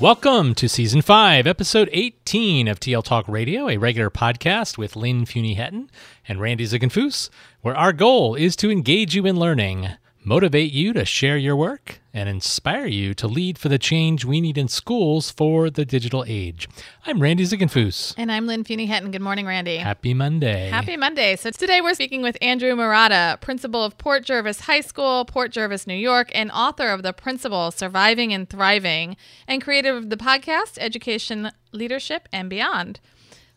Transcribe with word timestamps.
Welcome 0.00 0.54
to 0.54 0.68
Season 0.68 1.02
5, 1.02 1.48
Episode 1.48 1.90
18 1.92 2.68
of 2.68 2.78
TL 2.78 3.02
Talk 3.02 3.26
Radio, 3.26 3.68
a 3.68 3.78
regular 3.78 4.10
podcast 4.10 4.78
with 4.78 4.94
Lynn 4.94 5.24
Fuini-Hetten 5.24 5.90
and 6.28 6.40
Randy 6.40 6.64
Ziegenfuss, 6.66 7.30
where 7.62 7.76
our 7.76 7.92
goal 7.92 8.36
is 8.36 8.54
to 8.56 8.70
engage 8.70 9.16
you 9.16 9.26
in 9.26 9.40
learning 9.40 9.88
motivate 10.28 10.70
you 10.70 10.92
to 10.92 11.06
share 11.06 11.38
your 11.38 11.56
work, 11.56 12.00
and 12.12 12.28
inspire 12.28 12.84
you 12.84 13.14
to 13.14 13.26
lead 13.26 13.56
for 13.56 13.70
the 13.70 13.78
change 13.78 14.26
we 14.26 14.42
need 14.42 14.58
in 14.58 14.68
schools 14.68 15.30
for 15.30 15.70
the 15.70 15.86
digital 15.86 16.22
age. 16.28 16.68
I'm 17.06 17.22
Randy 17.22 17.44
Ziegenfuss. 17.44 18.12
And 18.18 18.30
I'm 18.30 18.46
Lynn 18.46 18.62
Fuini-Hetten. 18.62 19.10
Good 19.10 19.22
morning, 19.22 19.46
Randy. 19.46 19.78
Happy 19.78 20.12
Monday. 20.12 20.68
Happy 20.68 20.98
Monday. 20.98 21.34
So 21.36 21.50
today 21.50 21.80
we're 21.80 21.94
speaking 21.94 22.20
with 22.20 22.36
Andrew 22.42 22.74
Marotta, 22.74 23.40
principal 23.40 23.82
of 23.82 23.96
Port 23.96 24.22
Jervis 24.22 24.60
High 24.60 24.82
School, 24.82 25.24
Port 25.24 25.50
Jervis, 25.50 25.86
New 25.86 25.94
York, 25.94 26.30
and 26.34 26.50
author 26.50 26.88
of 26.88 27.02
the 27.02 27.14
Principal 27.14 27.70
Surviving 27.70 28.34
and 28.34 28.50
Thriving, 28.50 29.16
and 29.46 29.62
creator 29.62 29.96
of 29.96 30.10
the 30.10 30.18
podcast 30.18 30.76
Education, 30.78 31.52
Leadership, 31.72 32.28
and 32.30 32.50
Beyond. 32.50 33.00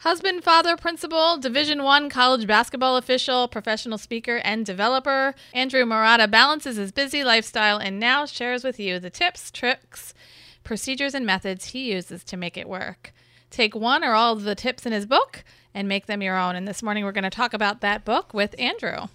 Husband, 0.02 0.44
father, 0.44 0.76
principal, 0.78 1.38
Division 1.38 1.84
One 1.84 2.10
college 2.10 2.48
basketball 2.48 2.98
official, 2.98 3.48
professional 3.48 4.00
speaker, 4.00 4.38
and 4.38 4.66
developer, 4.66 5.36
Andrew 5.54 5.86
Marotta 5.86 6.30
balances 6.30 6.78
his 6.78 6.92
busy 6.92 7.24
lifestyle 7.24 7.78
and 7.78 8.00
now 8.00 8.26
shares 8.26 8.64
with 8.64 8.80
you 8.80 8.98
the 8.98 9.12
tips, 9.12 9.52
tricks, 9.52 10.16
procedures, 10.64 11.14
and 11.14 11.24
methods 11.24 11.66
he 11.66 11.92
uses 11.92 12.24
to 12.24 12.36
make 12.36 12.58
it 12.58 12.68
work. 12.68 13.14
Take 13.52 13.76
one 13.76 14.04
or 14.04 14.14
all 14.14 14.34
of 14.34 14.42
the 14.42 14.56
tips 14.56 14.88
in 14.88 14.92
his 14.92 15.06
book 15.06 15.44
and 15.72 15.88
make 15.88 16.08
them 16.08 16.24
your 16.24 16.36
own. 16.36 16.56
And 16.56 16.68
this 16.68 16.82
morning 16.82 17.06
we're 17.06 17.12
going 17.12 17.24
to 17.24 17.30
talk 17.30 17.54
about 17.54 17.82
that 17.82 18.04
book 18.04 18.34
with 18.34 18.56
Andrew. 18.58 19.06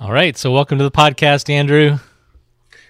All 0.00 0.10
right. 0.10 0.38
So, 0.38 0.50
welcome 0.50 0.78
to 0.78 0.84
the 0.84 0.90
podcast, 0.90 1.50
Andrew. 1.50 1.98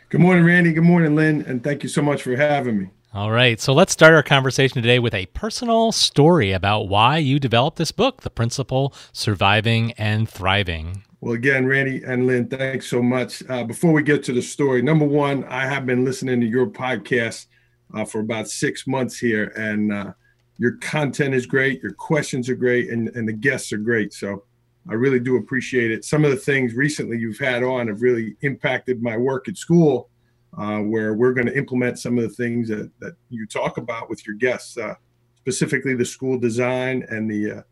Good 0.08 0.20
morning, 0.20 0.44
Randy. 0.44 0.72
Good 0.72 0.84
morning, 0.84 1.16
Lynn. 1.16 1.42
And 1.48 1.64
thank 1.64 1.82
you 1.82 1.88
so 1.88 2.00
much 2.00 2.22
for 2.22 2.36
having 2.36 2.78
me. 2.78 2.90
All 3.14 3.30
right, 3.30 3.60
so 3.60 3.72
let's 3.72 3.92
start 3.92 4.12
our 4.12 4.24
conversation 4.24 4.82
today 4.82 4.98
with 4.98 5.14
a 5.14 5.26
personal 5.26 5.92
story 5.92 6.50
about 6.50 6.88
why 6.88 7.18
you 7.18 7.38
developed 7.38 7.76
this 7.76 7.92
book, 7.92 8.22
The 8.22 8.28
Principal 8.28 8.92
Surviving 9.12 9.92
and 9.92 10.28
Thriving. 10.28 11.05
Well, 11.20 11.34
again, 11.34 11.64
Randy 11.64 12.02
and 12.02 12.27
Lynn, 12.27 12.48
thanks 12.48 12.89
so 12.89 13.00
much. 13.00 13.40
Uh, 13.48 13.62
before 13.62 13.92
we 13.92 14.02
get 14.02 14.24
to 14.24 14.33
the 14.33 14.42
story, 14.42 14.83
number 14.83 15.05
one, 15.05 15.44
I 15.44 15.64
have 15.64 15.86
been 15.86 16.05
listening 16.05 16.40
to 16.40 16.46
your 16.48 16.66
podcast 16.66 17.46
uh, 17.94 18.05
for 18.05 18.18
about 18.18 18.48
six 18.48 18.84
months 18.84 19.16
here, 19.16 19.52
and 19.56 19.92
uh, 19.92 20.12
your 20.58 20.72
content 20.78 21.36
is 21.36 21.46
great, 21.46 21.80
your 21.84 21.92
questions 21.92 22.48
are 22.48 22.56
great, 22.56 22.90
and, 22.90 23.10
and 23.10 23.28
the 23.28 23.33
guests 23.33 23.72
are 23.72 23.78
great. 23.78 24.12
So 24.12 24.42
I 24.90 24.94
really 24.94 25.20
do 25.20 25.36
appreciate 25.36 25.92
it. 25.92 26.05
Some 26.05 26.24
of 26.24 26.33
the 26.33 26.36
things 26.36 26.74
recently 26.74 27.18
you've 27.18 27.39
had 27.39 27.62
on 27.62 27.86
have 27.86 28.02
really 28.02 28.34
impacted 28.40 29.05
my 29.05 29.16
work 29.16 29.48
at 29.48 29.56
school 29.56 30.10
uh, 30.58 30.78
where 30.78 31.14
we're 31.14 31.32
going 31.32 31.46
to 31.46 31.56
implement 31.56 31.98
some 31.98 32.18
of 32.18 32.24
the 32.24 32.30
things 32.30 32.68
that, 32.68 32.90
that 33.00 33.14
you 33.30 33.46
talk 33.46 33.76
about 33.78 34.08
with 34.08 34.26
your 34.26 34.36
guests, 34.36 34.76
uh, 34.76 34.94
specifically 35.36 35.94
the 35.94 36.04
school 36.04 36.38
design 36.38 37.04
and 37.08 37.30
the 37.30 37.58
uh, 37.58 37.62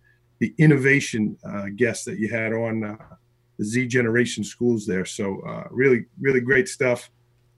the 0.40 0.54
innovation 0.58 1.36
uh, 1.44 1.66
guests 1.76 2.04
that 2.04 2.18
you 2.18 2.28
had 2.28 2.52
on 2.52 2.82
uh, 2.82 2.96
the 3.58 3.64
Z 3.64 3.86
generation 3.86 4.42
schools 4.42 4.84
there. 4.86 5.04
So 5.04 5.40
uh, 5.42 5.68
really, 5.70 6.06
really 6.20 6.40
great 6.40 6.68
stuff. 6.68 7.10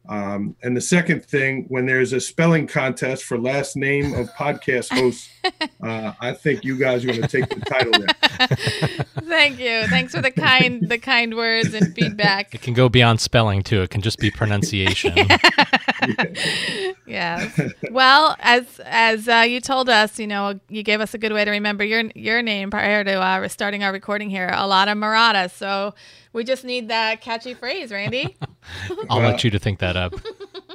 Um, 0.06 0.54
and 0.62 0.76
the 0.76 0.82
second 0.82 1.24
thing, 1.24 1.64
when 1.68 1.86
there's 1.86 2.12
a 2.12 2.20
spelling 2.20 2.66
contest 2.66 3.24
for 3.24 3.38
last 3.38 3.74
name 3.74 4.12
of 4.14 4.28
podcast 4.34 4.90
hosts, 4.90 5.30
uh, 5.82 6.12
I 6.20 6.32
think 6.32 6.62
you 6.62 6.78
guys 6.78 7.04
are 7.04 7.08
going 7.08 7.22
to 7.22 7.28
take 7.28 7.48
the 7.48 7.60
title 7.60 7.92
there. 7.92 9.06
Thank 9.24 9.58
you. 9.58 9.86
Thanks 9.86 10.14
for 10.14 10.20
the 10.20 10.30
kind, 10.30 10.86
the 10.88 10.98
kind 10.98 11.34
words 11.34 11.72
and 11.72 11.94
feedback. 11.94 12.54
It 12.54 12.60
can 12.60 12.74
go 12.74 12.90
beyond 12.90 13.20
spelling 13.20 13.62
too. 13.62 13.80
It 13.80 13.90
can 13.90 14.02
just 14.02 14.18
be 14.18 14.30
pronunciation. 14.30 15.14
yes. 17.06 17.60
Well, 17.90 18.36
as 18.40 18.80
as 18.84 19.26
uh, 19.26 19.44
you 19.48 19.60
told 19.60 19.88
us, 19.88 20.18
you 20.18 20.26
know, 20.26 20.60
you 20.68 20.82
gave 20.82 21.00
us 21.00 21.14
a 21.14 21.18
good 21.18 21.32
way 21.32 21.44
to 21.44 21.50
remember 21.50 21.82
your 21.84 22.04
your 22.14 22.42
name 22.42 22.70
prior 22.70 23.04
to 23.04 23.14
uh, 23.14 23.48
starting 23.48 23.82
our 23.82 23.92
recording 23.92 24.28
here. 24.28 24.50
A 24.52 24.66
lot 24.66 24.88
of 24.88 24.98
Marotta. 24.98 25.50
So 25.50 25.94
we 26.34 26.44
just 26.44 26.64
need 26.64 26.88
that 26.88 27.22
catchy 27.22 27.54
phrase, 27.54 27.90
Randy. 27.90 28.36
I'll 29.08 29.20
well, 29.20 29.30
let 29.30 29.44
you 29.44 29.50
to 29.50 29.58
think 29.58 29.78
that 29.78 29.96
up. 29.96 30.14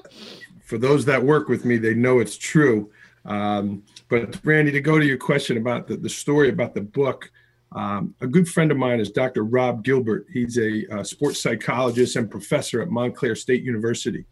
For 0.63 0.77
those 0.77 1.05
that 1.05 1.23
work 1.23 1.49
with 1.49 1.65
me, 1.65 1.77
they 1.77 1.93
know 1.93 2.19
it's 2.19 2.37
true. 2.37 2.89
Um, 3.25 3.83
but 4.07 4.39
Randy, 4.43 4.71
to 4.71 4.81
go 4.81 4.97
to 4.97 5.05
your 5.05 5.17
question 5.17 5.57
about 5.57 5.87
the, 5.87 5.97
the 5.97 6.09
story 6.09 6.49
about 6.49 6.73
the 6.73 6.81
book, 6.81 7.31
um, 7.73 8.15
a 8.21 8.27
good 8.27 8.47
friend 8.47 8.71
of 8.71 8.77
mine 8.77 8.99
is 8.99 9.11
Dr. 9.11 9.43
Rob 9.43 9.83
Gilbert. 9.83 10.25
He's 10.31 10.57
a, 10.57 10.85
a 10.91 11.05
sports 11.05 11.41
psychologist 11.41 12.15
and 12.15 12.31
professor 12.31 12.81
at 12.81 12.89
Montclair 12.89 13.35
State 13.35 13.63
University. 13.63 14.25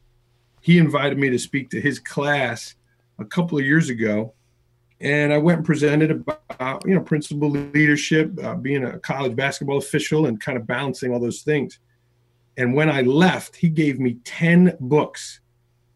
He 0.62 0.78
invited 0.78 1.18
me 1.18 1.30
to 1.30 1.38
speak 1.38 1.70
to 1.72 1.82
his 1.82 2.00
class 2.00 2.76
a 3.20 3.26
couple 3.26 3.58
of 3.58 3.66
years 3.66 3.90
ago 3.90 4.34
and 5.00 5.32
I 5.32 5.38
went 5.38 5.58
and 5.58 5.66
presented 5.66 6.12
about 6.12 6.84
you 6.86 6.96
know 6.96 7.02
principal 7.02 7.50
leadership, 7.50 8.32
uh, 8.44 8.56
being 8.56 8.84
a 8.84 9.00
college 9.00 9.36
basketball 9.36 9.78
official, 9.78 10.26
and 10.26 10.42
kind 10.42 10.58
of 10.58 10.66
balancing 10.66 11.14
all 11.14 11.20
those 11.20 11.42
things. 11.42 11.80
And 12.58 12.74
when 12.74 12.90
I 12.90 13.02
left, 13.02 13.56
he 13.56 13.70
gave 13.70 14.00
me 14.00 14.18
ten 14.24 14.76
books. 14.80 15.42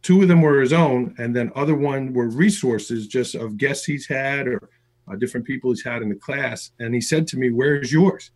Two 0.04 0.22
of 0.22 0.28
them 0.28 0.42
were 0.42 0.62
his 0.62 0.74
own, 0.74 1.16
and 1.18 1.36
then 1.36 1.52
other 1.56 1.76
one 1.76 2.14
were 2.14 2.30
resources 2.30 3.08
just 3.08 3.36
of 3.36 3.58
guests 3.58 3.86
he's 3.86 4.08
had 4.08 4.48
or 4.48 4.70
uh, 5.12 5.16
different 5.16 5.46
people 5.46 5.72
he's 5.72 5.84
had 5.84 6.02
in 6.02 6.10
the 6.10 6.16
class. 6.16 6.72
And 6.80 6.94
he 6.94 7.02
said 7.02 7.28
to 7.28 7.38
me, 7.38 7.50
"Where's 7.50 7.92
yours?" 7.92 8.32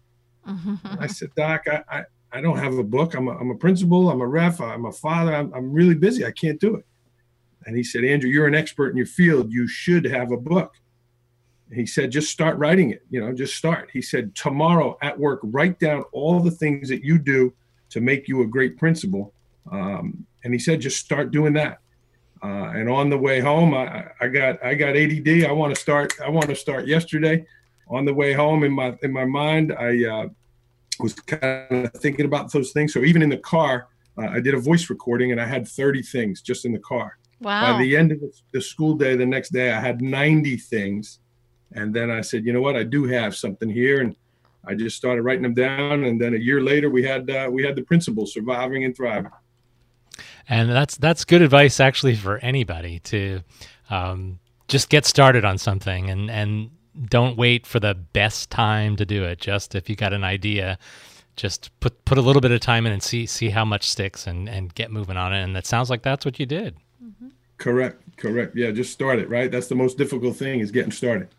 Mm-hmm. 0.47 0.75
I 0.99 1.07
said, 1.07 1.29
"Doc, 1.35 1.65
I, 1.67 1.83
I, 1.89 2.03
I 2.31 2.41
don't 2.41 2.57
have 2.57 2.77
a 2.77 2.83
book. 2.83 3.13
I'm 3.13 3.27
a, 3.27 3.37
I'm 3.37 3.51
a 3.51 3.55
principal. 3.55 4.09
I'm 4.09 4.21
a 4.21 4.27
ref. 4.27 4.59
I'm 4.61 4.85
a 4.85 4.91
father. 4.91 5.35
I'm, 5.35 5.53
I'm 5.53 5.71
really 5.71 5.95
busy. 5.95 6.25
I 6.25 6.31
can't 6.31 6.59
do 6.59 6.75
it." 6.75 6.85
And 7.65 7.75
he 7.75 7.83
said, 7.83 8.03
Andrew, 8.03 8.29
you're 8.29 8.47
an 8.47 8.55
expert 8.55 8.89
in 8.89 8.97
your 8.97 9.05
field. 9.05 9.51
You 9.51 9.67
should 9.67 10.05
have 10.05 10.31
a 10.31 10.37
book. 10.37 10.75
he 11.73 11.85
said, 11.85 12.11
just 12.11 12.29
start 12.29 12.57
writing 12.57 12.91
it. 12.91 13.03
You 13.09 13.21
know, 13.21 13.33
just 13.33 13.55
start. 13.55 13.89
He 13.91 14.01
said, 14.01 14.35
tomorrow 14.35 14.97
at 15.01 15.17
work, 15.17 15.39
write 15.43 15.79
down 15.79 16.03
all 16.11 16.39
the 16.39 16.51
things 16.51 16.89
that 16.89 17.03
you 17.03 17.17
do 17.17 17.53
to 17.89 18.01
make 18.01 18.27
you 18.27 18.43
a 18.43 18.47
great 18.47 18.77
principal. 18.77 19.33
Um, 19.71 20.25
and 20.43 20.53
he 20.53 20.59
said, 20.59 20.79
just 20.79 20.97
start 20.97 21.31
doing 21.31 21.53
that. 21.53 21.79
Uh, 22.43 22.71
and 22.75 22.89
on 22.89 23.09
the 23.09 23.17
way 23.17 23.39
home, 23.39 23.73
I, 23.73 24.05
I 24.21 24.27
got 24.27 24.63
I 24.63 24.75
got 24.75 24.95
ADD. 24.95 25.45
I 25.45 25.51
want 25.51 25.73
to 25.73 25.81
start. 25.81 26.13
I 26.23 26.29
want 26.29 26.47
to 26.49 26.55
start 26.55 26.85
yesterday. 26.85 27.45
On 27.87 28.05
the 28.05 28.13
way 28.13 28.33
home, 28.33 28.63
in 28.63 28.71
my 28.71 28.95
in 29.01 29.11
my 29.11 29.25
mind, 29.25 29.73
I 29.73 30.05
uh, 30.05 30.27
was 30.99 31.13
kind 31.13 31.85
of 31.85 31.93
thinking 31.93 32.25
about 32.25 32.51
those 32.51 32.71
things. 32.71 32.93
So 32.93 32.99
even 32.99 33.23
in 33.23 33.29
the 33.29 33.37
car, 33.37 33.87
uh, 34.17 34.27
I 34.27 34.41
did 34.41 34.53
a 34.53 34.59
voice 34.59 34.89
recording, 34.89 35.31
and 35.31 35.41
I 35.41 35.45
had 35.45 35.67
30 35.67 36.03
things 36.03 36.41
just 36.41 36.65
in 36.65 36.71
the 36.71 36.79
car. 36.79 37.17
Wow. 37.41 37.73
By 37.73 37.83
the 37.83 37.97
end 37.97 38.11
of 38.11 38.19
the 38.51 38.61
school 38.61 38.95
day, 38.95 39.15
the 39.15 39.25
next 39.25 39.49
day, 39.49 39.71
I 39.71 39.79
had 39.79 40.01
90 40.01 40.57
things. 40.57 41.19
And 41.73 41.93
then 41.93 42.09
I 42.09 42.21
said, 42.21 42.45
you 42.45 42.53
know 42.53 42.61
what? 42.61 42.75
I 42.75 42.83
do 42.83 43.05
have 43.05 43.35
something 43.35 43.69
here. 43.69 44.01
And 44.01 44.15
I 44.65 44.73
just 44.73 44.97
started 44.97 45.23
writing 45.23 45.43
them 45.43 45.53
down. 45.53 46.05
And 46.05 46.19
then 46.19 46.33
a 46.33 46.37
year 46.37 46.61
later, 46.61 46.89
we 46.89 47.03
had 47.03 47.29
uh, 47.29 47.49
we 47.51 47.63
had 47.63 47.75
the 47.75 47.83
principal 47.83 48.25
surviving 48.25 48.83
and 48.83 48.95
thriving. 48.95 49.31
And 50.47 50.69
that's 50.69 50.97
that's 50.97 51.25
good 51.25 51.41
advice 51.41 51.79
actually 51.79 52.15
for 52.15 52.37
anybody 52.39 52.99
to 52.99 53.41
um, 53.89 54.39
just 54.67 54.89
get 54.89 55.05
started 55.05 55.45
on 55.45 55.57
something 55.57 56.09
and 56.09 56.31
and 56.31 56.71
don't 57.09 57.37
wait 57.37 57.65
for 57.65 57.79
the 57.79 57.93
best 57.93 58.49
time 58.49 58.95
to 58.95 59.05
do 59.05 59.23
it. 59.23 59.39
Just 59.39 59.75
if 59.75 59.89
you 59.89 59.95
got 59.95 60.13
an 60.13 60.23
idea, 60.23 60.77
just 61.35 61.77
put 61.79 62.05
put 62.05 62.17
a 62.17 62.21
little 62.21 62.41
bit 62.41 62.51
of 62.51 62.61
time 62.61 62.85
in 62.85 62.93
and 62.93 63.03
see 63.03 63.25
see 63.25 63.49
how 63.49 63.65
much 63.65 63.89
sticks 63.89 64.27
and 64.27 64.47
and 64.47 64.73
get 64.75 64.91
moving 64.91 65.17
on 65.17 65.33
it. 65.33 65.43
And 65.43 65.55
it 65.57 65.65
sounds 65.65 65.89
like 65.89 66.03
that's 66.03 66.25
what 66.25 66.39
you 66.39 66.45
did. 66.45 66.75
Correct. 67.57 68.01
Correct. 68.17 68.55
Yeah, 68.55 68.71
just 68.71 68.91
start 68.91 69.19
it, 69.19 69.29
right? 69.29 69.51
That's 69.51 69.67
the 69.67 69.75
most 69.75 69.97
difficult 69.97 70.35
thing 70.35 70.59
is 70.59 70.71
getting 70.71 70.91
started. 70.91 71.29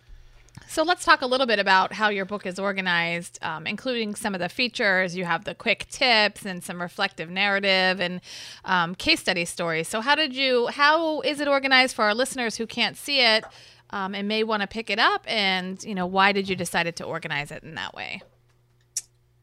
So 0.69 0.83
let's 0.83 1.05
talk 1.05 1.23
a 1.23 1.27
little 1.27 1.47
bit 1.47 1.59
about 1.59 1.93
how 1.93 2.09
your 2.09 2.25
book 2.25 2.47
is 2.47 2.59
organized, 2.59 3.39
um, 3.43 3.67
including 3.67 4.15
some 4.15 4.35
of 4.35 4.41
the 4.41 4.49
features. 4.49 5.15
You 5.15 5.25
have 5.25 5.45
the 5.45 5.55
quick 5.55 5.87
tips 5.89 6.45
and 6.45 6.65
some 6.65 6.81
reflective 6.81 7.31
narrative 7.31 8.01
and 8.01 8.21
um, 8.65 8.95
case 8.95 9.21
study 9.21 9.45
stories. 9.45 9.89
So 9.89 10.01
how 10.01 10.15
did 10.15 10.35
you? 10.35 10.69
How 10.69 11.21
is 11.21 11.41
it 11.41 11.49
organized 11.49 11.95
for 11.95 12.05
our 12.05 12.15
listeners 12.15 12.57
who 12.57 12.67
can't 12.67 12.97
see 12.97 13.21
it 13.21 13.45
um, 13.91 14.15
and 14.15 14.27
may 14.27 14.43
want 14.45 14.63
to 14.63 14.67
pick 14.67 14.91
it 14.91 14.99
up? 14.99 15.25
And 15.27 15.83
you 15.85 15.95
know, 15.95 16.07
why 16.07 16.33
did 16.33 16.49
you 16.49 16.57
decide 16.57 16.95
to 16.95 17.05
organize 17.05 17.51
it 17.51 17.63
in 17.63 17.75
that 17.75 17.95
way? 17.95 18.23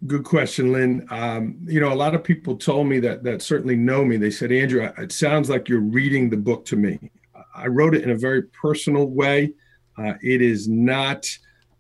Good 0.05 0.25
question, 0.25 0.73
Lynn. 0.73 1.07
Um, 1.11 1.57
you 1.65 1.79
know, 1.79 1.94
a 1.94 1.95
lot 1.95 2.13
of 2.13 2.23
people 2.23 2.57
told 2.57 2.88
me 2.88 3.00
that 3.00 3.23
that 3.23 3.41
certainly 3.41 3.77
know 3.77 4.03
me. 4.03 4.17
They 4.17 4.31
said, 4.31 4.51
Andrew, 4.51 4.89
it 4.97 5.11
sounds 5.11 5.50
like 5.50 5.69
you're 5.69 5.79
reading 5.79 6.29
the 6.29 6.38
book 6.38 6.65
to 6.65 6.75
me. 6.75 7.11
I 7.55 7.67
wrote 7.67 7.95
it 7.95 8.03
in 8.03 8.09
a 8.09 8.17
very 8.17 8.44
personal 8.44 9.05
way. 9.05 9.53
Uh, 9.97 10.13
it 10.21 10.41
is 10.41 10.67
not 10.67 11.29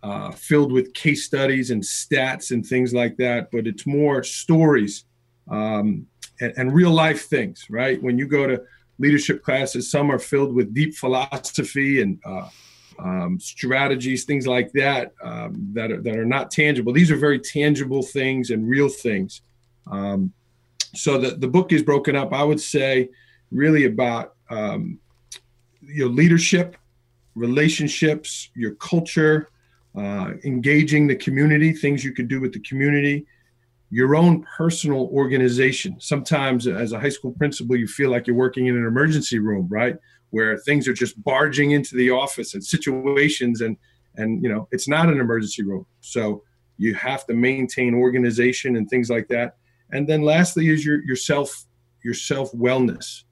uh, 0.03 0.31
filled 0.31 0.71
with 0.71 0.93
case 0.93 1.25
studies 1.25 1.71
and 1.71 1.81
stats 1.81 2.51
and 2.51 2.65
things 2.65 2.93
like 2.93 3.17
that, 3.17 3.49
but 3.51 3.67
it's 3.67 3.87
more 3.87 4.23
stories 4.23 5.05
um, 5.49 6.05
and, 6.39 6.53
and, 6.57 6.73
real 6.73 6.91
life 6.91 7.27
things, 7.27 7.65
right? 7.69 8.01
When 8.01 8.17
you 8.17 8.27
go 8.27 8.47
to 8.47 8.61
leadership 8.99 9.43
classes, 9.43 9.89
some 9.89 10.11
are 10.11 10.19
filled 10.19 10.53
with 10.53 10.73
deep 10.73 10.95
philosophy 10.95 12.01
and 12.01 12.19
uh, 12.25 12.49
um, 12.99 13.39
strategies, 13.39 14.25
things 14.25 14.47
like 14.47 14.71
that, 14.73 15.13
um, 15.23 15.69
that, 15.73 15.91
are, 15.91 16.01
that 16.01 16.17
are 16.17 16.25
not 16.25 16.51
tangible. 16.51 16.93
These 16.93 17.11
are 17.11 17.17
very 17.17 17.39
tangible 17.39 18.03
things 18.03 18.49
and 18.49 18.67
real 18.67 18.89
things. 18.89 19.41
Um, 19.89 20.33
so 20.95 21.17
the, 21.17 21.31
the 21.31 21.47
book 21.47 21.71
is 21.71 21.83
broken 21.83 22.15
up, 22.15 22.33
I 22.33 22.43
would 22.43 22.61
say, 22.61 23.09
really 23.51 23.85
about 23.85 24.35
um, 24.49 24.99
your 25.81 26.09
leadership, 26.09 26.77
relationships, 27.35 28.49
your 28.55 28.75
culture, 28.75 29.49
uh, 29.95 30.31
engaging 30.43 31.07
the 31.07 31.15
community, 31.15 31.73
things 31.73 32.03
you 32.03 32.13
could 32.13 32.27
do 32.27 32.39
with 32.39 32.53
the 32.53 32.59
community, 32.59 33.25
your 33.89 34.15
own 34.15 34.43
personal 34.57 35.07
organization. 35.11 35.95
Sometimes, 35.99 36.67
as 36.67 36.93
a 36.93 36.99
high 36.99 37.09
school 37.09 37.31
principal, 37.31 37.75
you 37.75 37.87
feel 37.87 38.09
like 38.09 38.25
you're 38.25 38.35
working 38.35 38.67
in 38.67 38.75
an 38.75 38.85
emergency 38.85 39.37
room, 39.39 39.67
right? 39.69 39.97
Where 40.33 40.57
things 40.57 40.87
are 40.87 40.93
just 40.93 41.21
barging 41.23 41.71
into 41.71 41.95
the 41.95 42.09
office 42.09 42.55
and 42.55 42.63
situations, 42.63 43.61
and 43.61 43.77
and 44.15 44.41
you 44.41 44.49
know 44.49 44.67
it's 44.71 44.87
not 44.87 45.09
an 45.09 45.19
emergency 45.19 45.63
room. 45.63 45.85
So 46.01 46.43
you 46.77 46.95
have 46.95 47.25
to 47.27 47.35
maintain 47.35 47.93
organization 47.93 48.75
and 48.75 48.89
things 48.89 49.09
like 49.09 49.27
that. 49.27 49.57
And 49.91 50.07
then 50.07 50.23
lastly 50.23 50.69
is 50.69 50.83
your 50.83 51.03
your 51.03 51.15
self 51.15 51.65
your 52.03 52.15
self 52.15 52.51
wellness. 52.53 53.23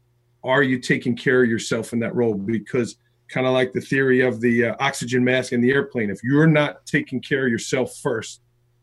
Are 0.43 0.61
you 0.61 0.79
taking 0.79 1.15
care 1.15 1.43
of 1.43 1.49
yourself 1.49 1.91
in 1.91 1.99
that 1.99 2.15
role? 2.15 2.35
Because 2.35 2.97
kind 3.31 3.47
of 3.47 3.53
like 3.53 3.71
the 3.71 3.81
theory 3.81 4.21
of 4.21 4.41
the 4.41 4.65
uh, 4.65 4.75
oxygen 4.79 5.23
mask 5.23 5.53
in 5.53 5.61
the 5.61 5.71
airplane. 5.71 6.11
If 6.11 6.23
you're 6.23 6.47
not 6.47 6.85
taking 6.85 7.21
care 7.21 7.45
of 7.45 7.51
yourself 7.51 7.95
first, 8.03 8.41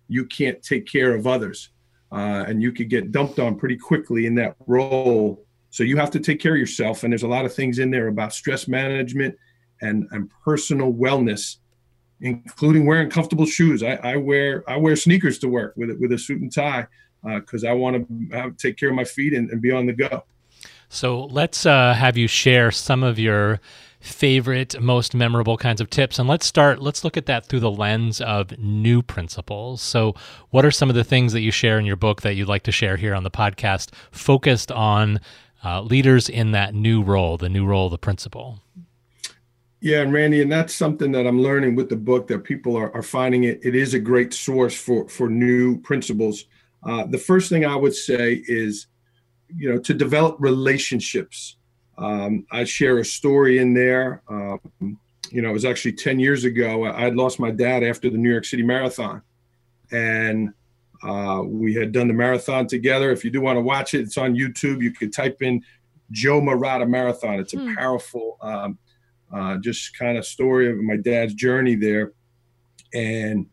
you 0.08 0.24
can't 0.24 0.60
take 0.62 0.86
care 0.86 1.14
of 1.14 1.26
others. 1.26 1.70
Uh, 2.10 2.44
and 2.48 2.62
you 2.62 2.72
could 2.72 2.88
get 2.88 3.12
dumped 3.12 3.38
on 3.38 3.56
pretty 3.56 3.76
quickly 3.76 4.26
in 4.26 4.34
that 4.36 4.56
role. 4.66 5.44
So 5.78 5.84
you 5.84 5.96
have 5.96 6.10
to 6.10 6.18
take 6.18 6.40
care 6.40 6.54
of 6.54 6.58
yourself. 6.58 7.04
And 7.04 7.12
there's 7.12 7.22
a 7.22 7.28
lot 7.28 7.44
of 7.44 7.54
things 7.54 7.78
in 7.78 7.92
there 7.92 8.08
about 8.08 8.32
stress 8.32 8.66
management 8.66 9.38
and, 9.80 10.08
and 10.10 10.28
personal 10.44 10.92
wellness, 10.92 11.58
including 12.20 12.84
wearing 12.84 13.08
comfortable 13.08 13.46
shoes. 13.46 13.84
I, 13.84 13.94
I 14.02 14.16
wear 14.16 14.68
I 14.68 14.76
wear 14.76 14.96
sneakers 14.96 15.38
to 15.38 15.48
work 15.48 15.74
with 15.76 15.96
with 16.00 16.10
a 16.10 16.18
suit 16.18 16.40
and 16.40 16.52
tie 16.52 16.88
because 17.22 17.62
uh, 17.62 17.68
I 17.68 17.74
want 17.74 18.08
to 18.08 18.54
take 18.58 18.76
care 18.76 18.88
of 18.88 18.96
my 18.96 19.04
feet 19.04 19.32
and, 19.32 19.50
and 19.50 19.62
be 19.62 19.70
on 19.70 19.86
the 19.86 19.92
go. 19.92 20.24
So 20.88 21.26
let's 21.26 21.64
uh, 21.64 21.94
have 21.94 22.16
you 22.16 22.26
share 22.26 22.72
some 22.72 23.04
of 23.04 23.20
your 23.20 23.60
favorite, 24.00 24.80
most 24.80 25.14
memorable 25.14 25.56
kinds 25.56 25.80
of 25.80 25.90
tips. 25.90 26.18
And 26.18 26.28
let's 26.28 26.46
start, 26.46 26.80
let's 26.80 27.04
look 27.04 27.16
at 27.16 27.26
that 27.26 27.46
through 27.46 27.60
the 27.60 27.70
lens 27.70 28.20
of 28.20 28.56
new 28.58 29.02
principals. 29.02 29.82
So, 29.82 30.14
what 30.50 30.64
are 30.64 30.70
some 30.70 30.88
of 30.88 30.94
the 30.94 31.04
things 31.04 31.32
that 31.32 31.40
you 31.40 31.50
share 31.50 31.78
in 31.78 31.84
your 31.84 31.96
book 31.96 32.22
that 32.22 32.34
you'd 32.34 32.48
like 32.48 32.62
to 32.64 32.72
share 32.72 32.96
here 32.96 33.14
on 33.14 33.24
the 33.24 33.30
podcast 33.30 33.90
focused 34.10 34.70
on 34.70 35.20
uh, 35.64 35.82
leaders 35.82 36.28
in 36.28 36.52
that 36.52 36.74
new 36.74 37.02
role, 37.02 37.36
the 37.36 37.48
new 37.48 37.66
role 37.66 37.86
of 37.86 37.92
the 37.92 37.98
principal? 37.98 38.60
Yeah, 39.80 40.00
and 40.00 40.12
Randy, 40.12 40.42
and 40.42 40.50
that's 40.50 40.74
something 40.74 41.12
that 41.12 41.26
I'm 41.26 41.40
learning 41.40 41.76
with 41.76 41.88
the 41.88 41.96
book 41.96 42.26
that 42.28 42.42
people 42.42 42.76
are, 42.76 42.94
are 42.96 43.02
finding 43.02 43.44
it. 43.44 43.60
It 43.62 43.76
is 43.76 43.94
a 43.94 44.00
great 44.00 44.34
source 44.34 44.74
for 44.74 45.08
for 45.08 45.28
new 45.28 45.80
principals. 45.80 46.46
Uh, 46.82 47.06
the 47.06 47.18
first 47.18 47.48
thing 47.48 47.64
I 47.64 47.76
would 47.76 47.94
say 47.94 48.42
is, 48.46 48.86
you 49.54 49.72
know, 49.72 49.78
to 49.78 49.94
develop 49.94 50.36
relationships 50.38 51.58
um, 51.98 52.46
I 52.50 52.64
share 52.64 52.98
a 52.98 53.04
story 53.04 53.58
in 53.58 53.74
there. 53.74 54.22
Um, 54.28 54.60
you 55.30 55.42
know, 55.42 55.50
it 55.50 55.52
was 55.52 55.64
actually 55.64 55.92
10 55.92 56.20
years 56.20 56.44
ago. 56.44 56.84
I 56.84 57.00
had 57.00 57.16
lost 57.16 57.40
my 57.40 57.50
dad 57.50 57.82
after 57.82 58.08
the 58.08 58.16
New 58.16 58.30
York 58.30 58.44
City 58.44 58.62
Marathon. 58.62 59.20
And 59.90 60.54
uh, 61.02 61.42
we 61.44 61.74
had 61.74 61.92
done 61.92 62.08
the 62.08 62.14
marathon 62.14 62.66
together. 62.66 63.10
If 63.10 63.24
you 63.24 63.30
do 63.30 63.40
want 63.40 63.56
to 63.56 63.60
watch 63.60 63.94
it, 63.94 64.00
it's 64.00 64.18
on 64.18 64.34
YouTube. 64.34 64.82
You 64.82 64.92
could 64.92 65.12
type 65.12 65.42
in 65.42 65.62
Joe 66.10 66.40
Marotta 66.40 66.88
Marathon. 66.88 67.38
It's 67.38 67.54
a 67.54 67.58
mm. 67.58 67.74
powerful, 67.76 68.38
um, 68.40 68.78
uh, 69.32 69.58
just 69.58 69.96
kind 69.96 70.16
of 70.18 70.26
story 70.26 70.70
of 70.70 70.78
my 70.78 70.96
dad's 70.96 71.34
journey 71.34 71.74
there. 71.74 72.12
And 72.94 73.46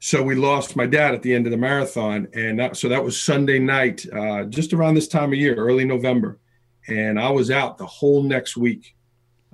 so 0.00 0.22
we 0.22 0.34
lost 0.34 0.76
my 0.76 0.86
dad 0.86 1.14
at 1.14 1.22
the 1.22 1.34
end 1.34 1.46
of 1.46 1.52
the 1.52 1.58
marathon. 1.58 2.28
And 2.34 2.58
that, 2.58 2.76
so 2.76 2.88
that 2.88 3.02
was 3.02 3.20
Sunday 3.20 3.58
night, 3.58 4.04
uh, 4.12 4.44
just 4.44 4.72
around 4.72 4.94
this 4.94 5.08
time 5.08 5.32
of 5.32 5.38
year, 5.38 5.54
early 5.54 5.84
November 5.84 6.38
and 6.88 7.20
I 7.20 7.30
was 7.30 7.50
out 7.50 7.78
the 7.78 7.86
whole 7.86 8.22
next 8.22 8.56
week. 8.56 8.94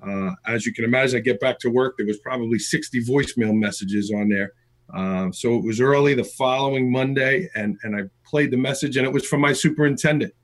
Uh, 0.03 0.31
as 0.47 0.65
you 0.65 0.73
can 0.73 0.85
imagine, 0.85 1.19
I 1.19 1.21
get 1.21 1.41
back 1.41 1.59
to 1.61 1.71
work. 1.71 1.97
There 1.97 2.07
was 2.07 2.19
probably 2.19 2.59
60 2.59 3.05
voicemail 3.05 3.55
messages 3.55 4.13
on 4.15 4.29
there. 4.29 4.53
Uh, 4.93 5.31
so 5.33 5.57
it 5.57 5.65
was 5.65 5.81
early 5.81 6.15
the 6.15 6.25
following 6.25 6.91
Monday, 6.91 7.49
and 7.55 7.79
and 7.83 7.97
I 7.97 8.03
played 8.25 8.51
the 8.51 8.57
message, 8.57 8.97
and 8.97 9.07
it 9.07 9.13
was 9.13 9.27
from 9.27 9.41
my 9.41 9.53
superintendent. 9.53 10.35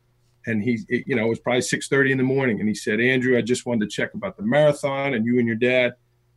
And 0.46 0.62
he, 0.62 0.78
it, 0.88 1.04
you 1.06 1.14
know, 1.14 1.26
it 1.26 1.28
was 1.28 1.40
probably 1.40 1.60
6:30 1.60 2.12
in 2.12 2.18
the 2.18 2.24
morning, 2.24 2.60
and 2.60 2.68
he 2.68 2.74
said, 2.74 3.00
"Andrew, 3.00 3.36
I 3.36 3.42
just 3.42 3.66
wanted 3.66 3.88
to 3.88 3.94
check 3.94 4.14
about 4.14 4.36
the 4.36 4.42
marathon 4.42 5.14
and 5.14 5.24
you 5.26 5.38
and 5.38 5.46
your 5.46 5.56
dad." 5.56 5.94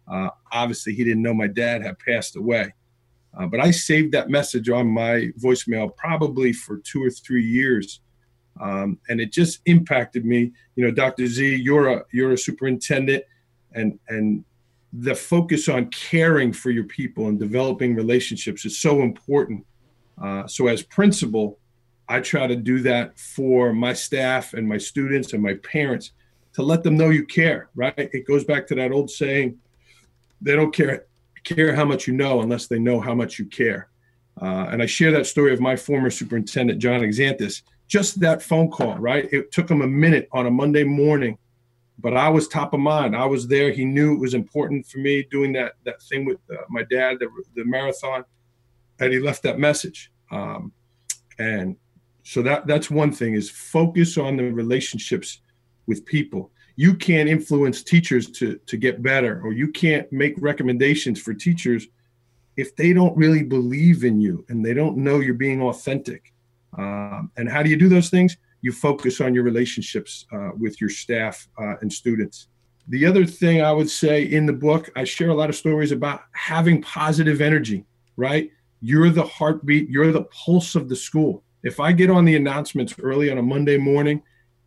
Uh, 0.08 0.30
obviously, 0.52 0.94
he 0.94 1.04
didn't 1.04 1.24
know 1.24 1.34
my 1.34 1.48
dad 1.48 1.82
had 1.82 1.98
passed 2.00 2.36
away, 2.36 2.74
uh, 3.38 3.48
but 3.48 3.62
I 3.62 3.72
saved 3.72 4.12
that 4.14 4.30
message 4.30 4.70
on 4.70 4.88
my 4.88 5.30
voicemail 5.42 5.96
probably 5.96 6.52
for 6.52 6.80
two 6.80 7.04
or 7.04 7.10
three 7.10 7.46
years 7.46 8.02
um, 8.60 9.00
and 9.10 9.20
it 9.20 9.32
just 9.32 9.62
impacted 9.66 10.26
me. 10.26 10.52
You 10.76 10.86
know, 10.86 10.92
Dr. 10.92 11.28
Z, 11.28 11.56
you're 11.56 11.88
a 11.90 12.06
you're 12.12 12.34
a 12.34 12.38
superintendent, 12.38 13.24
and 13.74 14.00
and 14.10 14.44
the 14.94 15.16
focus 15.16 15.68
on 15.68 15.88
caring 15.88 16.54
for 16.54 16.70
your 16.70 16.84
people 16.84 17.28
and 17.28 17.40
developing 17.40 17.96
relationships 17.96 18.64
is 18.66 18.80
so 18.80 19.02
important. 19.02 19.66
Uh, 20.22 20.46
so 20.48 20.68
as 20.68 20.84
principal, 20.84 21.60
I 22.08 22.20
try 22.20 22.48
to 22.48 22.56
do 22.56 22.80
that 22.82 23.20
for 23.20 23.74
my 23.74 23.94
staff 23.94 24.54
and 24.54 24.68
my 24.68 24.78
students 24.78 25.34
and 25.34 25.42
my 25.42 25.56
parents 25.56 26.12
to 26.54 26.62
let 26.62 26.84
them 26.84 26.96
know 26.96 27.10
you 27.10 27.26
care. 27.26 27.70
Right? 27.76 27.94
It 27.98 28.28
goes 28.28 28.44
back 28.44 28.68
to 28.68 28.76
that 28.76 28.92
old 28.92 29.10
saying: 29.10 29.58
they 30.42 30.56
don't 30.56 30.74
care 30.74 31.06
care 31.44 31.76
how 31.76 31.84
much 31.84 32.08
you 32.08 32.14
know 32.14 32.42
unless 32.42 32.68
they 32.68 32.80
know 32.80 33.00
how 33.00 33.14
much 33.14 33.40
you 33.40 33.46
care. 33.46 33.90
Uh, 34.42 34.68
and 34.72 34.82
I 34.82 34.86
share 34.86 35.12
that 35.12 35.26
story 35.28 35.54
of 35.54 35.60
my 35.60 35.76
former 35.76 36.10
superintendent, 36.10 36.80
John 36.80 37.02
Exantis 37.02 37.64
just 37.88 38.20
that 38.20 38.42
phone 38.42 38.70
call, 38.72 38.98
right? 38.98 39.30
It 39.32 39.52
took 39.52 39.70
him 39.70 39.82
a 39.82 39.88
minute 39.88 40.28
on 40.32 40.48
a 40.48 40.52
Monday 40.52 40.84
morning, 40.84 41.38
but 42.00 42.16
I 42.16 42.30
was 42.30 42.48
top 42.48 42.74
of 42.74 42.80
mind. 42.80 43.16
I 43.16 43.26
was 43.26 43.48
there. 43.48 43.72
He 43.72 43.86
knew 43.86 44.14
it 44.14 44.20
was 44.20 44.34
important 44.34 44.86
for 44.86 44.98
me 45.00 45.26
doing 45.32 45.54
that 45.54 45.74
that 45.86 46.02
thing 46.02 46.26
with 46.26 46.40
uh, 46.52 46.64
my 46.70 46.84
dad, 46.84 47.18
the, 47.20 47.30
the 47.56 47.66
marathon, 47.66 48.26
and 49.00 49.14
he 49.14 49.20
left 49.20 49.44
that 49.44 49.60
message. 49.60 50.12
Um, 50.32 50.72
and 51.40 51.76
so 52.24 52.42
that 52.42 52.68
that's 52.68 52.90
one 52.90 53.12
thing 53.12 53.34
is 53.34 53.50
focus 53.50 54.18
on 54.18 54.38
the 54.38 54.52
relationships 54.52 55.42
with 55.88 56.06
people. 56.06 56.52
You 56.76 56.96
can't 56.96 57.30
influence 57.30 57.84
teachers 57.84 58.30
to 58.32 58.60
to 58.66 58.78
get 58.78 59.04
better, 59.04 59.42
or 59.44 59.54
you 59.54 59.72
can't 59.72 60.12
make 60.12 60.34
recommendations 60.40 61.22
for 61.22 61.34
teachers 61.34 61.88
if 62.56 62.76
they 62.76 62.94
don't 62.94 63.18
really 63.18 63.44
believe 63.44 64.04
in 64.04 64.22
you 64.22 64.46
and 64.50 64.64
they 64.64 64.76
don't 64.76 64.96
know 64.96 65.20
you're 65.20 65.34
being 65.34 65.62
authentic 65.62 66.34
um, 66.78 67.32
and 67.38 67.50
how 67.50 67.64
do 67.64 67.70
you 67.70 67.78
do 67.78 67.90
those 67.90 68.10
things? 68.10 68.38
You 68.64 68.72
focus 68.72 69.22
on 69.22 69.36
your 69.36 69.44
relationships 69.44 70.26
uh, 70.34 70.50
with 70.58 70.82
your 70.82 70.90
staff 70.90 71.48
uh, 71.62 71.76
and 71.82 71.94
students. 71.94 72.48
The 72.88 73.06
other 73.06 73.26
thing 73.26 73.62
I 73.62 73.72
would 73.72 73.90
say 73.90 74.24
in 74.24 74.46
the 74.46 74.54
book, 74.54 74.90
I 74.96 75.04
share 75.04 75.30
a 75.30 75.36
lot 75.36 75.50
of 75.50 75.56
stories 75.56 75.92
about 75.92 76.22
having 76.32 76.82
positive 76.82 77.42
energy, 77.42 77.86
right? 78.18 78.50
You're 78.82 79.10
the 79.10 79.24
heartbeat, 79.24 79.90
you're 79.90 80.12
the 80.12 80.24
pulse 80.24 80.76
of 80.76 80.90
the 80.90 80.96
school. 80.96 81.44
If 81.64 81.80
I 81.80 81.92
get 81.92 82.10
on 82.10 82.26
the 82.26 82.36
announcements 82.36 82.96
early 83.00 83.30
on 83.30 83.38
a 83.38 83.42
Monday 83.42 83.78
morning 83.78 84.22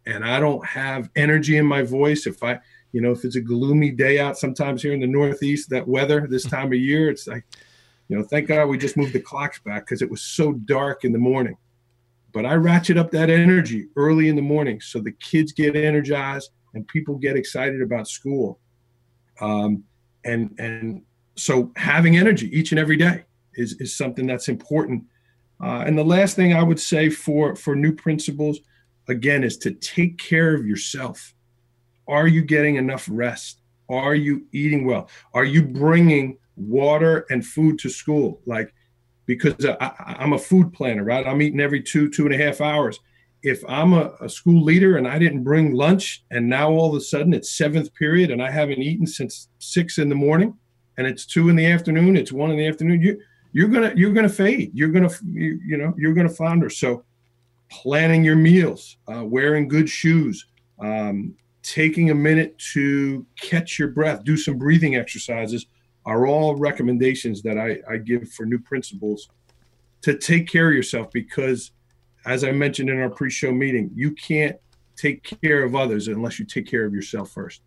and 0.06 0.24
I 0.24 0.40
don't 0.40 0.64
have 0.64 1.10
energy 1.16 1.56
in 1.56 1.66
my 1.66 1.82
voice, 1.82 2.26
if 2.26 2.42
I, 2.42 2.58
you 2.92 3.00
know, 3.00 3.12
if 3.12 3.24
it's 3.24 3.36
a 3.36 3.40
gloomy 3.40 3.90
day 3.90 4.18
out, 4.18 4.38
sometimes 4.38 4.82
here 4.82 4.92
in 4.92 5.00
the 5.00 5.06
Northeast, 5.06 5.68
that 5.70 5.88
weather 5.88 6.26
this 6.28 6.44
time 6.48 6.68
of 6.68 6.78
year, 6.78 7.10
it's 7.10 7.26
like, 7.26 7.44
you 8.08 8.16
know, 8.16 8.22
thank 8.22 8.48
God 8.48 8.66
we 8.66 8.78
just 8.78 8.96
moved 8.96 9.12
the 9.12 9.20
clocks 9.20 9.58
back 9.58 9.84
because 9.84 10.00
it 10.00 10.10
was 10.10 10.22
so 10.22 10.52
dark 10.52 11.04
in 11.04 11.12
the 11.12 11.18
morning. 11.18 11.56
But 12.36 12.44
I 12.44 12.52
ratchet 12.52 12.98
up 12.98 13.10
that 13.12 13.30
energy 13.30 13.88
early 13.96 14.28
in 14.28 14.36
the 14.36 14.42
morning 14.42 14.78
so 14.78 15.00
the 15.00 15.12
kids 15.12 15.52
get 15.52 15.74
energized 15.74 16.50
and 16.74 16.86
people 16.86 17.14
get 17.14 17.34
excited 17.34 17.80
about 17.80 18.08
school. 18.08 18.60
Um, 19.40 19.84
and 20.22 20.54
and 20.58 21.00
so 21.36 21.72
having 21.76 22.18
energy 22.18 22.54
each 22.54 22.72
and 22.72 22.78
every 22.78 22.98
day 22.98 23.24
is 23.54 23.80
is 23.80 23.96
something 23.96 24.26
that's 24.26 24.48
important. 24.48 25.04
Uh, 25.64 25.84
and 25.86 25.96
the 25.96 26.04
last 26.04 26.36
thing 26.36 26.52
I 26.52 26.62
would 26.62 26.78
say 26.78 27.08
for 27.08 27.56
for 27.56 27.74
new 27.74 27.94
principals, 27.94 28.58
again, 29.08 29.42
is 29.42 29.56
to 29.64 29.70
take 29.70 30.18
care 30.18 30.54
of 30.54 30.66
yourself. 30.66 31.32
Are 32.06 32.28
you 32.28 32.42
getting 32.42 32.76
enough 32.76 33.08
rest? 33.10 33.62
Are 33.88 34.14
you 34.14 34.44
eating 34.52 34.84
well? 34.84 35.08
Are 35.32 35.46
you 35.46 35.62
bringing 35.62 36.36
water 36.54 37.24
and 37.30 37.46
food 37.46 37.78
to 37.78 37.88
school? 37.88 38.42
Like, 38.44 38.74
because 39.26 39.54
I, 39.64 40.16
am 40.18 40.33
a 40.33 40.38
food 40.38 40.73
planner, 40.73 41.04
right? 41.04 41.26
I'm 41.26 41.42
eating 41.42 41.61
every 41.61 41.83
two 41.83 42.09
two 42.09 42.26
and 42.26 42.35
a 42.35 42.38
half 42.38 42.61
hours 42.61 43.00
if 43.42 43.62
I'm 43.68 43.92
a, 43.92 44.12
a, 44.21 44.28
school 44.28 44.62
leader 44.64 44.97
and 44.97 45.06
I 45.06 45.18
didn't 45.18 45.45
bring 45.45 45.73
lunch, 45.73 46.25
and 46.30 46.49
now 46.49 46.71
all 46.71 46.90
of 46.90 46.97
a 46.97 47.00
sudden 47.00 47.33
it's 47.33 47.56
seventh 47.56 47.95
period 47.95 48.30
and 48.30 48.42
I 48.42 48.50
haven't 48.50 48.83
eaten 48.83 49.06
since 49.06 49.49
six 49.59 49.99
in 49.99 50.09
the 50.09 50.14
morning, 50.14 50.54
and 50.97 51.06
it's 51.06 51.26
two 51.26 51.49
in 51.49 51.56
the 51.56 51.66
afternoon, 51.66 52.16
it's 52.16 52.33
one 52.33 52.50
in 52.50 52.56
the 52.56 52.66
afternoon, 52.66 53.00
you 53.02 53.21
you're 53.52 53.68
gonna 53.68 53.92
you're 53.97 54.12
gonna 54.12 54.28
fade. 54.28 54.71
You're 54.75 54.90
gonna 54.90 55.09
you, 55.25 55.59
you 55.64 55.76
know 55.78 55.95
you're 55.97 56.12
gonna 56.12 56.28
flounder. 56.28 56.68
So, 56.68 57.04
planning 57.71 58.23
your 58.23 58.37
meals, 58.37 58.99
uh, 59.09 59.25
wearing 59.25 59.66
good 59.66 59.88
shoes, 59.88 60.45
um, 60.78 61.35
taking 61.62 62.11
a 62.11 62.14
minute 62.14 62.59
to 62.75 63.25
catch 63.40 63.78
your 63.78 63.88
breath, 63.88 64.25
do 64.25 64.37
some 64.37 64.59
breathing 64.59 64.97
exercises, 64.97 65.66
are 66.06 66.26
all 66.26 66.54
recommendations 66.54 67.42
that 67.42 67.58
I, 67.58 67.80
I 67.90 67.98
give 67.98 68.30
for 68.30 68.46
new 68.46 68.58
principals 68.58 69.28
to 70.02 70.16
take 70.16 70.48
care 70.48 70.68
of 70.68 70.75
yourself 70.75 71.10
because 71.12 71.72
as 72.25 72.44
I 72.44 72.52
mentioned 72.52 72.88
in 72.88 73.00
our 73.00 73.10
pre-show 73.10 73.52
meeting, 73.52 73.90
you 73.94 74.12
can't 74.12 74.56
take 74.96 75.22
care 75.42 75.62
of 75.62 75.75
others 75.75 76.08
unless 76.08 76.38
you 76.38 76.46
take 76.46 76.66
care 76.66 76.84
of 76.84 76.94
yourself 76.94 77.30
first. 77.30 77.60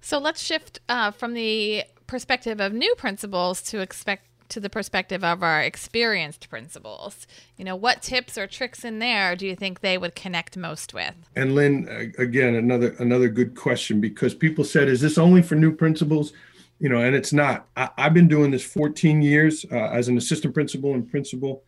So 0.00 0.18
let's 0.18 0.42
shift 0.42 0.80
uh, 0.88 1.10
from 1.10 1.34
the 1.34 1.84
perspective 2.06 2.60
of 2.60 2.72
new 2.72 2.94
principals 2.96 3.62
to 3.62 3.80
expect 3.80 4.24
to 4.48 4.60
the 4.60 4.70
perspective 4.70 5.22
of 5.22 5.42
our 5.42 5.60
experienced 5.60 6.48
principals. 6.48 7.26
You 7.58 7.66
know, 7.66 7.76
what 7.76 8.00
tips 8.00 8.38
or 8.38 8.46
tricks 8.46 8.82
in 8.82 8.98
there 8.98 9.36
do 9.36 9.46
you 9.46 9.54
think 9.54 9.80
they 9.80 9.98
would 9.98 10.14
connect 10.14 10.56
most 10.56 10.94
with? 10.94 11.14
And 11.36 11.54
Lynn, 11.54 12.14
again, 12.16 12.54
another 12.54 12.96
another 12.98 13.28
good 13.28 13.54
question 13.54 14.00
because 14.00 14.34
people 14.34 14.64
said, 14.64 14.88
"Is 14.88 15.02
this 15.02 15.18
only 15.18 15.42
for 15.42 15.54
new 15.54 15.74
principals?" 15.74 16.32
You 16.78 16.88
know, 16.88 17.00
and 17.00 17.14
it's 17.14 17.32
not. 17.32 17.68
I, 17.76 17.90
have 17.98 18.14
been 18.14 18.28
doing 18.28 18.50
this 18.50 18.64
14 18.64 19.20
years 19.20 19.66
uh, 19.72 19.76
as 19.76 20.08
an 20.08 20.16
assistant 20.16 20.54
principal 20.54 20.94
and 20.94 21.08
principal, 21.10 21.64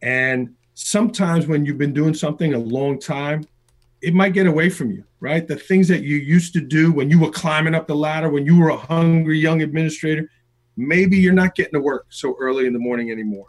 and 0.00 0.54
sometimes 0.74 1.46
when 1.46 1.64
you've 1.64 1.78
been 1.78 1.92
doing 1.92 2.14
something 2.14 2.54
a 2.54 2.58
long 2.58 2.98
time, 2.98 3.46
it 4.02 4.14
might 4.14 4.34
get 4.34 4.46
away 4.46 4.68
from 4.68 4.90
you, 4.90 5.04
right? 5.20 5.46
The 5.48 5.56
things 5.56 5.88
that 5.88 6.02
you 6.02 6.16
used 6.16 6.52
to 6.54 6.60
do 6.60 6.92
when 6.92 7.08
you 7.08 7.18
were 7.18 7.30
climbing 7.30 7.74
up 7.74 7.86
the 7.86 7.96
ladder, 7.96 8.28
when 8.28 8.44
you 8.44 8.58
were 8.58 8.68
a 8.68 8.76
hungry 8.76 9.38
young 9.38 9.62
administrator, 9.62 10.28
maybe 10.76 11.16
you're 11.16 11.32
not 11.32 11.54
getting 11.54 11.72
to 11.72 11.80
work 11.80 12.06
so 12.10 12.36
early 12.38 12.66
in 12.66 12.72
the 12.72 12.78
morning 12.78 13.10
anymore. 13.10 13.46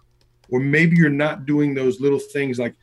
Or 0.50 0.60
maybe 0.60 0.95
you're 0.95 1.10
not 1.10 1.45
doing 1.45 1.74
those 1.74 2.00
little 2.00 2.19
things 2.19 2.60
like 2.60 2.75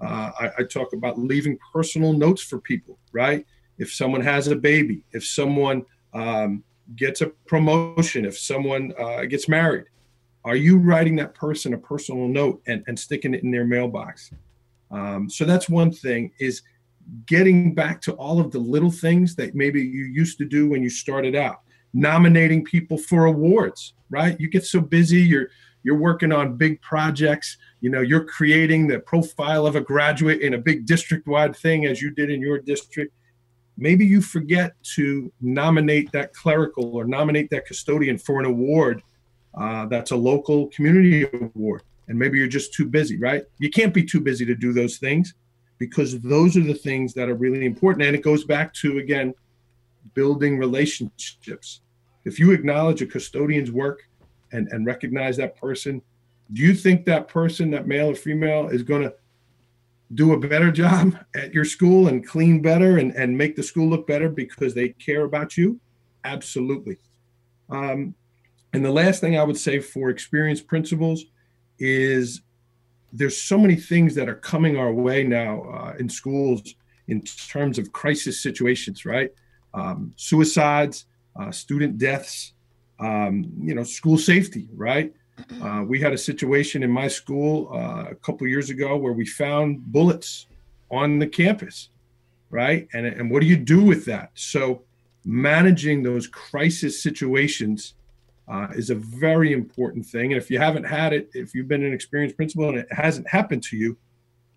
uh, 0.00 0.30
I, 0.40 0.50
I 0.58 0.62
talk 0.64 0.92
about 0.92 1.18
leaving 1.18 1.58
personal 1.72 2.12
notes 2.12 2.42
for 2.42 2.58
people, 2.60 2.98
right? 3.12 3.46
If 3.78 3.92
someone 3.92 4.22
has 4.22 4.48
a 4.48 4.56
baby, 4.56 5.04
if 5.12 5.24
someone 5.24 5.84
um, 6.14 6.64
gets 6.96 7.20
a 7.20 7.28
promotion, 7.46 8.24
if 8.24 8.38
someone 8.38 8.92
uh, 8.98 9.24
gets 9.24 9.48
married, 9.48 9.84
are 10.44 10.56
you 10.56 10.78
writing 10.78 11.16
that 11.16 11.34
person 11.34 11.74
a 11.74 11.78
personal 11.78 12.26
note 12.26 12.62
and, 12.66 12.82
and 12.86 12.98
sticking 12.98 13.34
it 13.34 13.42
in 13.42 13.50
their 13.50 13.66
mailbox? 13.66 14.30
Um, 14.90 15.28
so 15.28 15.44
that's 15.44 15.68
one 15.68 15.92
thing 15.92 16.32
is 16.40 16.62
getting 17.26 17.74
back 17.74 18.00
to 18.02 18.12
all 18.12 18.40
of 18.40 18.50
the 18.50 18.58
little 18.58 18.90
things 18.90 19.34
that 19.36 19.54
maybe 19.54 19.80
you 19.80 20.04
used 20.04 20.38
to 20.38 20.44
do 20.44 20.68
when 20.68 20.82
you 20.82 20.90
started 20.90 21.34
out. 21.34 21.60
Nominating 21.92 22.64
people 22.64 22.98
for 22.98 23.26
awards 23.26 23.94
right? 24.10 24.38
You 24.38 24.48
get 24.48 24.64
so 24.64 24.80
busy 24.80 25.20
you're 25.22 25.48
you're 25.82 25.96
working 25.96 26.30
on 26.30 26.56
big 26.56 26.80
projects 26.82 27.56
you 27.80 27.88
know 27.88 28.02
you're 28.02 28.24
creating 28.24 28.86
the 28.86 28.98
profile 29.00 29.66
of 29.66 29.76
a 29.76 29.80
graduate 29.80 30.42
in 30.42 30.54
a 30.54 30.58
big 30.58 30.84
district 30.84 31.26
wide 31.26 31.56
thing 31.56 31.86
as 31.86 32.02
you 32.02 32.10
did 32.10 32.30
in 32.30 32.42
your 32.42 32.58
district 32.58 33.14
maybe 33.80 34.04
you 34.04 34.20
forget 34.20 34.74
to 34.82 35.32
nominate 35.40 36.12
that 36.12 36.32
clerical 36.34 36.94
or 36.94 37.04
nominate 37.04 37.50
that 37.50 37.66
custodian 37.66 38.18
for 38.18 38.38
an 38.38 38.46
award 38.46 39.02
uh, 39.54 39.86
that's 39.86 40.12
a 40.12 40.16
local 40.16 40.68
community 40.68 41.26
award. 41.32 41.82
And 42.08 42.18
maybe 42.18 42.38
you're 42.38 42.48
just 42.48 42.72
too 42.74 42.86
busy, 42.86 43.18
right? 43.18 43.42
You 43.58 43.70
can't 43.70 43.94
be 43.94 44.04
too 44.04 44.20
busy 44.20 44.44
to 44.44 44.54
do 44.54 44.72
those 44.72 44.98
things 44.98 45.34
because 45.78 46.20
those 46.20 46.56
are 46.56 46.62
the 46.62 46.74
things 46.74 47.14
that 47.14 47.28
are 47.28 47.34
really 47.34 47.64
important. 47.64 48.06
And 48.06 48.14
it 48.14 48.22
goes 48.22 48.44
back 48.44 48.72
to, 48.74 48.98
again, 48.98 49.34
building 50.14 50.58
relationships. 50.58 51.80
If 52.24 52.38
you 52.38 52.52
acknowledge 52.52 53.00
a 53.02 53.06
custodian's 53.06 53.72
work 53.72 54.08
and, 54.52 54.68
and 54.68 54.84
recognize 54.86 55.36
that 55.38 55.56
person, 55.56 56.02
do 56.52 56.62
you 56.62 56.74
think 56.74 57.04
that 57.06 57.28
person, 57.28 57.70
that 57.70 57.86
male 57.86 58.10
or 58.10 58.14
female, 58.14 58.68
is 58.68 58.82
going 58.82 59.02
to 59.02 59.14
do 60.14 60.32
a 60.32 60.38
better 60.38 60.70
job 60.82 61.16
at 61.34 61.54
your 61.54 61.64
school 61.64 62.08
and 62.08 62.26
clean 62.26 62.62
better 62.62 62.98
and, 62.98 63.12
and 63.12 63.36
make 63.36 63.56
the 63.56 63.62
school 63.62 63.88
look 63.88 64.06
better 64.06 64.28
because 64.28 64.74
they 64.74 64.90
care 64.90 65.24
about 65.24 65.56
you? 65.56 65.80
Absolutely. 66.24 66.98
Um, 67.68 68.14
and 68.72 68.84
the 68.84 68.90
last 68.90 69.20
thing 69.20 69.38
I 69.38 69.42
would 69.42 69.56
say 69.56 69.80
for 69.80 70.10
experienced 70.10 70.66
principals 70.66 71.24
is 71.78 72.42
there's 73.12 73.40
so 73.40 73.58
many 73.58 73.74
things 73.74 74.14
that 74.14 74.28
are 74.28 74.36
coming 74.36 74.76
our 74.76 74.92
way 74.92 75.24
now 75.24 75.62
uh, 75.62 75.94
in 75.98 76.08
schools 76.08 76.74
in 77.08 77.22
terms 77.22 77.78
of 77.78 77.92
crisis 77.92 78.40
situations, 78.40 79.04
right? 79.04 79.30
Um, 79.74 80.12
suicides, 80.16 81.06
uh, 81.38 81.50
student 81.50 81.98
deaths, 81.98 82.52
um, 83.00 83.50
you 83.58 83.74
know, 83.74 83.82
school 83.82 84.16
safety, 84.16 84.68
right? 84.74 85.12
Uh, 85.60 85.84
we 85.86 86.00
had 86.00 86.12
a 86.12 86.18
situation 86.18 86.82
in 86.82 86.90
my 86.90 87.08
school 87.08 87.68
uh, 87.72 88.10
a 88.10 88.14
couple 88.14 88.46
years 88.46 88.70
ago 88.70 88.96
where 88.96 89.12
we 89.12 89.26
found 89.26 89.84
bullets 89.92 90.46
on 90.90 91.18
the 91.18 91.26
campus, 91.26 91.90
right? 92.50 92.88
And, 92.92 93.06
and 93.06 93.30
what 93.30 93.40
do 93.40 93.46
you 93.46 93.56
do 93.56 93.82
with 93.82 94.04
that? 94.06 94.30
So 94.34 94.82
managing 95.24 96.02
those 96.02 96.26
crisis 96.26 97.02
situations 97.02 97.94
uh, 98.48 98.68
is 98.74 98.90
a 98.90 98.94
very 98.94 99.52
important 99.52 100.04
thing. 100.06 100.32
And 100.32 100.40
if 100.40 100.50
you 100.50 100.58
haven't 100.58 100.84
had 100.84 101.12
it, 101.12 101.30
if 101.34 101.54
you've 101.54 101.68
been 101.68 101.84
an 101.84 101.92
experienced 101.92 102.36
principal 102.36 102.68
and 102.68 102.78
it 102.78 102.92
hasn't 102.92 103.28
happened 103.28 103.62
to 103.64 103.76
you, 103.76 103.96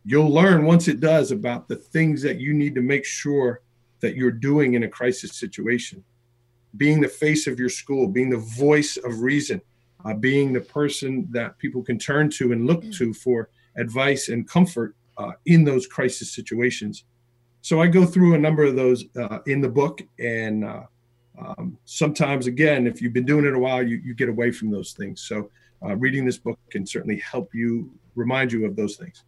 you'll 0.06 0.34
learn 0.34 0.66
once 0.66 0.88
it 0.88 1.00
does 1.00 1.32
about 1.32 1.68
the 1.68 1.76
things 1.76 2.22
that 2.24 2.40
you 2.40 2.54
need 2.54 2.76
to 2.76 2.82
make 2.82 3.06
sure 3.06 3.62
that 4.00 4.16
you're 4.16 4.32
doing 4.32 4.74
in 4.74 4.84
a 4.84 4.88
crisis 4.88 5.36
situation. 5.36 6.04
Being 6.76 7.02
the 7.02 7.08
face 7.08 7.46
of 7.46 7.60
your 7.60 7.70
school, 7.70 8.08
being 8.08 8.30
the 8.30 8.38
voice 8.38 8.98
of 8.98 9.22
reason, 9.22 9.62
uh, 10.06 10.14
being 10.14 10.54
the 10.54 10.62
person 10.62 11.28
that 11.32 11.58
people 11.58 11.82
can 11.82 11.98
turn 11.98 12.30
to 12.30 12.52
and 12.52 12.68
look 12.68 12.90
to 12.92 13.14
for 13.14 13.50
advice 13.78 14.30
and 14.30 14.48
comfort 14.48 14.96
uh, 15.18 15.32
in 15.46 15.64
those 15.64 15.88
crisis 15.88 16.34
situations. 16.34 17.06
So 17.62 17.82
I 17.82 17.88
go 17.88 18.06
through 18.06 18.36
a 18.36 18.38
number 18.38 18.64
of 18.64 18.76
those 18.76 19.06
uh, 19.16 19.40
in 19.46 19.62
the 19.62 19.70
book, 19.70 20.02
and 20.20 20.66
uh, 20.66 20.84
um, 21.40 21.78
sometimes 21.86 22.48
again 22.48 22.86
if 22.86 23.02
you've 23.02 23.14
been 23.14 23.26
doing 23.26 23.46
it 23.46 23.54
a 23.54 23.60
while 23.60 23.82
you, 23.82 23.98
you 23.98 24.14
get 24.14 24.30
away 24.30 24.52
from 24.52 24.70
those 24.70 24.94
things. 24.94 25.22
So 25.22 25.50
uh, 25.84 25.96
reading 25.96 26.26
this 26.26 26.38
book 26.38 26.60
can 26.70 26.86
certainly 26.86 27.18
help 27.20 27.54
you 27.54 27.92
remind 28.16 28.52
you 28.52 28.66
of 28.66 28.76
those 28.76 28.96
things. 28.96 29.24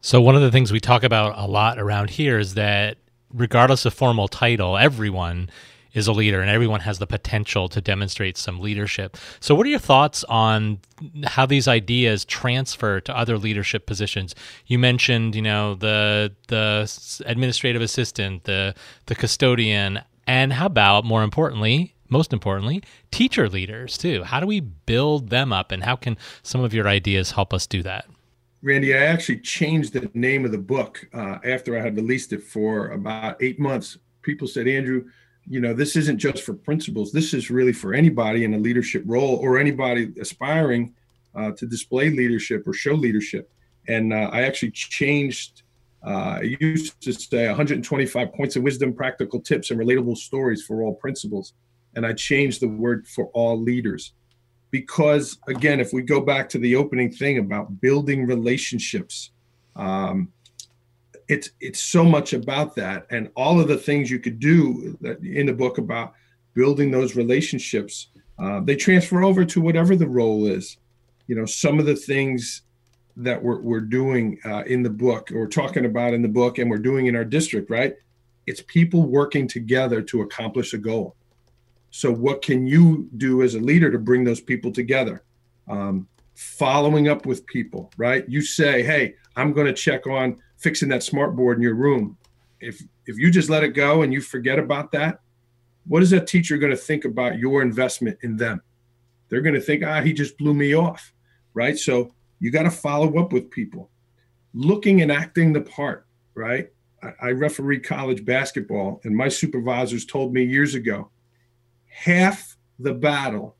So 0.00 0.20
one 0.20 0.34
of 0.34 0.42
the 0.42 0.50
things 0.50 0.72
we 0.72 0.80
talk 0.80 1.02
about 1.02 1.34
a 1.38 1.46
lot 1.46 1.78
around 1.78 2.10
here 2.10 2.38
is 2.38 2.54
that 2.54 2.98
regardless 3.32 3.84
of 3.86 3.94
formal 3.94 4.28
title 4.28 4.76
everyone 4.76 5.50
is 5.94 6.06
a 6.06 6.12
leader 6.12 6.40
and 6.40 6.50
everyone 6.50 6.80
has 6.80 6.98
the 6.98 7.06
potential 7.06 7.68
to 7.68 7.80
demonstrate 7.80 8.36
some 8.36 8.60
leadership. 8.60 9.16
So 9.40 9.54
what 9.54 9.66
are 9.66 9.70
your 9.70 9.78
thoughts 9.78 10.24
on 10.24 10.80
how 11.24 11.46
these 11.46 11.66
ideas 11.66 12.24
transfer 12.24 13.00
to 13.00 13.16
other 13.16 13.38
leadership 13.38 13.86
positions? 13.86 14.34
You 14.66 14.78
mentioned, 14.78 15.34
you 15.34 15.42
know, 15.42 15.74
the 15.74 16.32
the 16.48 16.90
administrative 17.24 17.80
assistant, 17.80 18.44
the 18.44 18.74
the 19.06 19.14
custodian, 19.14 20.00
and 20.26 20.52
how 20.52 20.66
about 20.66 21.04
more 21.04 21.22
importantly, 21.22 21.94
most 22.08 22.32
importantly, 22.32 22.82
teacher 23.10 23.48
leaders 23.48 23.96
too? 23.96 24.24
How 24.24 24.40
do 24.40 24.46
we 24.46 24.60
build 24.60 25.30
them 25.30 25.52
up 25.52 25.72
and 25.72 25.84
how 25.84 25.96
can 25.96 26.16
some 26.42 26.62
of 26.62 26.74
your 26.74 26.88
ideas 26.88 27.32
help 27.32 27.54
us 27.54 27.66
do 27.66 27.82
that? 27.82 28.06
Randy, 28.62 28.94
I 28.94 29.04
actually 29.04 29.40
changed 29.40 29.92
the 29.92 30.10
name 30.14 30.46
of 30.46 30.50
the 30.50 30.58
book 30.58 31.06
uh, 31.12 31.36
after 31.44 31.78
I 31.78 31.82
had 31.82 31.96
released 31.96 32.32
it 32.32 32.42
for 32.42 32.88
about 32.88 33.36
eight 33.42 33.60
months. 33.60 33.98
People 34.22 34.48
said, 34.48 34.66
Andrew, 34.66 35.04
you 35.46 35.60
know, 35.60 35.74
this 35.74 35.96
isn't 35.96 36.18
just 36.18 36.42
for 36.42 36.54
principals. 36.54 37.12
This 37.12 37.34
is 37.34 37.50
really 37.50 37.72
for 37.72 37.94
anybody 37.94 38.44
in 38.44 38.54
a 38.54 38.58
leadership 38.58 39.02
role 39.06 39.36
or 39.36 39.58
anybody 39.58 40.12
aspiring 40.20 40.94
uh, 41.34 41.50
to 41.52 41.66
display 41.66 42.10
leadership 42.10 42.66
or 42.66 42.72
show 42.72 42.94
leadership. 42.94 43.50
And 43.88 44.12
uh, 44.12 44.30
I 44.32 44.42
actually 44.42 44.70
changed 44.70 45.64
uh, 46.06 46.38
I 46.40 46.56
used 46.60 47.00
to 47.00 47.12
say 47.14 47.46
125 47.46 48.32
points 48.34 48.56
of 48.56 48.62
wisdom, 48.62 48.92
practical 48.92 49.40
tips, 49.40 49.70
and 49.70 49.80
relatable 49.80 50.18
stories 50.18 50.62
for 50.62 50.82
all 50.82 50.94
principals. 50.94 51.54
And 51.96 52.04
I 52.04 52.12
changed 52.12 52.60
the 52.60 52.68
word 52.68 53.06
for 53.06 53.26
all 53.32 53.58
leaders. 53.58 54.12
Because, 54.70 55.38
again, 55.48 55.80
if 55.80 55.92
we 55.92 56.02
go 56.02 56.20
back 56.20 56.48
to 56.50 56.58
the 56.58 56.76
opening 56.76 57.10
thing 57.10 57.38
about 57.38 57.80
building 57.80 58.26
relationships, 58.26 59.30
um, 59.76 60.30
it's 61.28 61.50
it's 61.60 61.82
so 61.82 62.04
much 62.04 62.32
about 62.32 62.74
that 62.74 63.06
and 63.10 63.30
all 63.36 63.60
of 63.60 63.68
the 63.68 63.76
things 63.76 64.10
you 64.10 64.18
could 64.18 64.38
do 64.38 64.96
in 65.22 65.46
the 65.46 65.52
book 65.52 65.78
about 65.78 66.14
building 66.54 66.90
those 66.90 67.16
relationships 67.16 68.08
uh, 68.38 68.60
they 68.60 68.76
transfer 68.76 69.22
over 69.22 69.44
to 69.44 69.60
whatever 69.60 69.94
the 69.96 70.08
role 70.08 70.46
is. 70.46 70.78
You 71.26 71.36
know 71.36 71.46
some 71.46 71.78
of 71.78 71.86
the 71.86 71.96
things 71.96 72.62
that 73.16 73.42
we're, 73.42 73.60
we're 73.60 73.80
doing 73.80 74.38
uh, 74.44 74.64
in 74.64 74.82
the 74.82 74.90
book 74.90 75.30
or 75.32 75.46
talking 75.46 75.84
about 75.84 76.14
in 76.14 76.20
the 76.20 76.28
book 76.28 76.58
and 76.58 76.68
we're 76.68 76.78
doing 76.78 77.06
in 77.06 77.16
our 77.16 77.24
district 77.24 77.70
right? 77.70 77.94
It's 78.46 78.62
people 78.66 79.04
working 79.04 79.48
together 79.48 80.02
to 80.02 80.22
accomplish 80.22 80.74
a 80.74 80.78
goal. 80.78 81.16
So 81.90 82.12
what 82.12 82.42
can 82.42 82.66
you 82.66 83.08
do 83.16 83.42
as 83.42 83.54
a 83.54 83.60
leader 83.60 83.90
to 83.90 83.98
bring 83.98 84.24
those 84.24 84.40
people 84.40 84.72
together? 84.72 85.22
Um, 85.68 86.08
following 86.34 87.08
up 87.08 87.24
with 87.24 87.46
people 87.46 87.90
right? 87.96 88.28
You 88.28 88.42
say 88.42 88.82
hey 88.82 89.14
i'm 89.36 89.52
going 89.52 89.66
to 89.66 89.72
check 89.72 90.06
on 90.06 90.36
fixing 90.64 90.88
that 90.88 91.02
smart 91.02 91.36
board 91.36 91.58
in 91.58 91.62
your 91.62 91.74
room. 91.74 92.16
If 92.58 92.82
if 93.06 93.18
you 93.18 93.30
just 93.30 93.50
let 93.50 93.62
it 93.62 93.74
go 93.74 94.02
and 94.02 94.12
you 94.12 94.20
forget 94.20 94.58
about 94.58 94.90
that 94.92 95.20
what 95.86 96.02
is 96.02 96.10
that 96.10 96.26
teacher 96.26 96.56
going 96.56 96.72
to 96.72 96.76
think 96.76 97.04
about 97.04 97.38
your 97.38 97.62
investment 97.62 98.18
in 98.22 98.36
them? 98.36 98.62
They're 99.28 99.42
going 99.42 99.54
to 99.54 99.60
think 99.60 99.84
ah 99.84 100.00
he 100.00 100.12
just 100.12 100.38
blew 100.38 100.54
me 100.54 100.74
off 100.74 101.12
right? 101.56 101.78
So 101.78 102.12
you 102.40 102.50
got 102.50 102.64
to 102.64 102.70
follow 102.70 103.16
up 103.20 103.32
with 103.32 103.48
people. 103.48 103.90
Looking 104.54 105.02
and 105.02 105.12
acting 105.12 105.52
the 105.52 105.60
part 105.60 106.06
right? 106.34 106.70
I, 107.02 107.28
I 107.28 107.30
referee 107.32 107.80
college 107.80 108.24
basketball 108.24 109.00
and 109.04 109.16
my 109.16 109.28
supervisors 109.28 110.06
told 110.06 110.32
me 110.32 110.42
years 110.44 110.74
ago 110.74 111.10
half 111.88 112.56
the 112.78 112.94
battle 112.94 113.56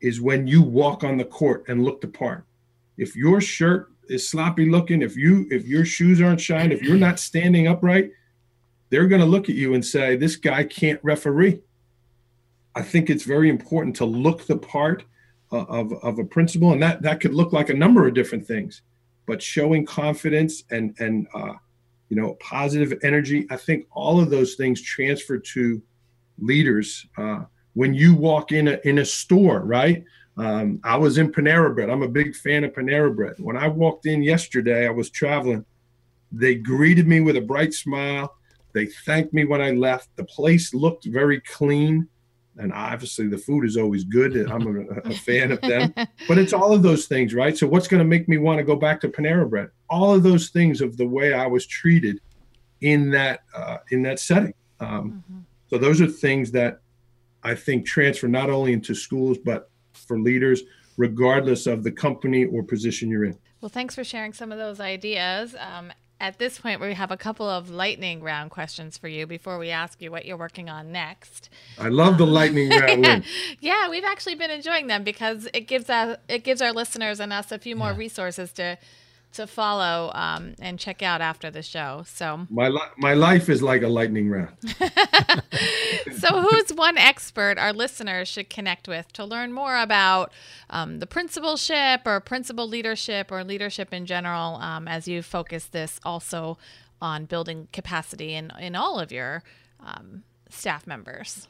is 0.00 0.20
when 0.20 0.46
you 0.46 0.62
walk 0.62 1.04
on 1.04 1.18
the 1.18 1.24
court 1.24 1.64
and 1.68 1.84
look 1.84 2.00
the 2.00 2.08
part. 2.08 2.46
If 2.96 3.14
your 3.14 3.40
shirt 3.40 3.92
is 4.10 4.28
sloppy 4.28 4.68
looking, 4.68 5.02
if 5.02 5.16
you 5.16 5.46
if 5.50 5.66
your 5.66 5.84
shoes 5.84 6.20
aren't 6.20 6.40
shined, 6.40 6.72
if 6.72 6.82
you're 6.82 6.96
not 6.96 7.18
standing 7.18 7.68
upright, 7.68 8.10
they're 8.90 9.06
going 9.06 9.20
to 9.20 9.26
look 9.26 9.48
at 9.48 9.54
you 9.54 9.74
and 9.74 9.84
say, 9.84 10.16
"This 10.16 10.36
guy 10.36 10.64
can't 10.64 11.00
referee." 11.02 11.60
I 12.74 12.82
think 12.82 13.08
it's 13.08 13.24
very 13.24 13.48
important 13.48 13.96
to 13.96 14.04
look 14.04 14.46
the 14.46 14.56
part 14.56 15.04
of, 15.50 15.92
of 15.92 16.18
a 16.18 16.24
principal, 16.24 16.72
and 16.72 16.82
that 16.82 17.02
that 17.02 17.20
could 17.20 17.34
look 17.34 17.52
like 17.52 17.70
a 17.70 17.74
number 17.74 18.06
of 18.06 18.14
different 18.14 18.46
things, 18.46 18.82
but 19.26 19.42
showing 19.42 19.86
confidence 19.86 20.64
and 20.70 20.94
and 20.98 21.26
uh, 21.34 21.54
you 22.08 22.16
know 22.16 22.34
positive 22.40 22.98
energy. 23.02 23.46
I 23.50 23.56
think 23.56 23.86
all 23.92 24.20
of 24.20 24.30
those 24.30 24.56
things 24.56 24.82
transfer 24.82 25.38
to 25.38 25.82
leaders 26.38 27.06
uh, 27.16 27.44
when 27.74 27.94
you 27.94 28.14
walk 28.14 28.52
in 28.52 28.68
a 28.68 28.80
in 28.84 28.98
a 28.98 29.04
store, 29.04 29.60
right? 29.60 30.04
Um, 30.36 30.80
I 30.84 30.96
was 30.96 31.18
in 31.18 31.32
Panera 31.32 31.74
Bread. 31.74 31.90
I'm 31.90 32.02
a 32.02 32.08
big 32.08 32.34
fan 32.34 32.64
of 32.64 32.72
Panera 32.72 33.14
Bread. 33.14 33.34
When 33.38 33.56
I 33.56 33.68
walked 33.68 34.06
in 34.06 34.22
yesterday, 34.22 34.86
I 34.86 34.90
was 34.90 35.10
traveling. 35.10 35.64
They 36.32 36.54
greeted 36.54 37.06
me 37.06 37.20
with 37.20 37.36
a 37.36 37.40
bright 37.40 37.74
smile. 37.74 38.34
They 38.72 38.86
thanked 38.86 39.34
me 39.34 39.44
when 39.44 39.60
I 39.60 39.72
left. 39.72 40.14
The 40.16 40.24
place 40.24 40.72
looked 40.72 41.04
very 41.04 41.40
clean. 41.40 42.08
And 42.56 42.72
obviously, 42.72 43.26
the 43.26 43.38
food 43.38 43.64
is 43.64 43.76
always 43.76 44.04
good. 44.04 44.36
I'm 44.50 44.66
a, 44.66 45.08
a 45.08 45.14
fan 45.14 45.52
of 45.52 45.60
them. 45.62 45.94
But 46.28 46.38
it's 46.38 46.52
all 46.52 46.72
of 46.72 46.82
those 46.82 47.06
things, 47.06 47.32
right? 47.32 47.56
So, 47.56 47.66
what's 47.66 47.88
going 47.88 48.00
to 48.00 48.04
make 48.04 48.28
me 48.28 48.38
want 48.38 48.58
to 48.58 48.64
go 48.64 48.76
back 48.76 49.00
to 49.00 49.08
Panera 49.08 49.48
Bread? 49.48 49.70
All 49.88 50.14
of 50.14 50.22
those 50.22 50.50
things 50.50 50.80
of 50.80 50.96
the 50.96 51.06
way 51.06 51.32
I 51.32 51.46
was 51.46 51.66
treated 51.66 52.20
in 52.82 53.10
that 53.10 53.40
uh, 53.54 53.78
in 53.90 54.02
that 54.02 54.18
setting. 54.18 54.54
Um, 54.78 55.24
mm-hmm. 55.30 55.40
So, 55.68 55.78
those 55.78 56.00
are 56.00 56.06
things 56.06 56.50
that 56.52 56.80
I 57.42 57.54
think 57.54 57.86
transfer 57.86 58.28
not 58.28 58.50
only 58.50 58.72
into 58.72 58.94
schools 58.94 59.38
but 59.38 59.69
for 60.10 60.18
leaders, 60.18 60.64
regardless 60.96 61.68
of 61.68 61.84
the 61.84 61.92
company 61.92 62.44
or 62.44 62.64
position 62.64 63.08
you're 63.08 63.24
in. 63.24 63.38
Well, 63.60 63.68
thanks 63.68 63.94
for 63.94 64.02
sharing 64.02 64.32
some 64.32 64.50
of 64.50 64.58
those 64.58 64.80
ideas. 64.80 65.54
Um, 65.54 65.92
at 66.18 66.38
this 66.40 66.58
point, 66.58 66.80
we 66.80 66.94
have 66.94 67.12
a 67.12 67.16
couple 67.16 67.48
of 67.48 67.70
lightning 67.70 68.20
round 68.20 68.50
questions 68.50 68.98
for 68.98 69.06
you 69.06 69.24
before 69.24 69.56
we 69.56 69.70
ask 69.70 70.02
you 70.02 70.10
what 70.10 70.26
you're 70.26 70.36
working 70.36 70.68
on 70.68 70.90
next. 70.90 71.48
I 71.78 71.90
love 71.90 72.18
the 72.18 72.26
lightning 72.26 72.70
round. 72.70 73.24
yeah, 73.60 73.88
we've 73.88 74.02
actually 74.02 74.34
been 74.34 74.50
enjoying 74.50 74.88
them 74.88 75.04
because 75.04 75.46
it 75.54 75.68
gives 75.68 75.88
us 75.88 76.18
it 76.28 76.42
gives 76.42 76.60
our 76.60 76.72
listeners 76.72 77.20
and 77.20 77.32
us 77.32 77.52
a 77.52 77.58
few 77.58 77.76
more 77.76 77.92
yeah. 77.92 77.96
resources 77.96 78.52
to 78.54 78.76
to 79.32 79.46
follow 79.46 80.10
um, 80.14 80.54
and 80.60 80.78
check 80.78 81.02
out 81.02 81.20
after 81.20 81.50
the 81.50 81.62
show. 81.62 82.02
So 82.06 82.46
my 82.50 82.68
li- 82.68 82.80
my 82.96 83.14
life 83.14 83.48
is 83.48 83.62
like 83.62 83.82
a 83.82 83.88
lightning 83.88 84.28
round. 84.28 84.56
so 86.18 86.40
who's 86.40 86.72
one 86.72 86.98
expert 86.98 87.58
our 87.58 87.72
listeners 87.72 88.28
should 88.28 88.50
connect 88.50 88.88
with 88.88 89.12
to 89.12 89.24
learn 89.24 89.52
more 89.52 89.76
about 89.76 90.32
um, 90.68 90.98
the 90.98 91.06
principalship 91.06 92.02
or 92.06 92.20
principal 92.20 92.66
leadership 92.66 93.30
or 93.30 93.44
leadership 93.44 93.92
in 93.92 94.06
general? 94.06 94.56
Um, 94.56 94.88
as 94.88 95.06
you 95.06 95.22
focus 95.22 95.66
this 95.66 96.00
also 96.04 96.58
on 97.00 97.24
building 97.24 97.68
capacity 97.72 98.34
in 98.34 98.52
in 98.58 98.74
all 98.74 98.98
of 98.98 99.12
your 99.12 99.42
um, 99.80 100.24
staff 100.48 100.86
members. 100.86 101.48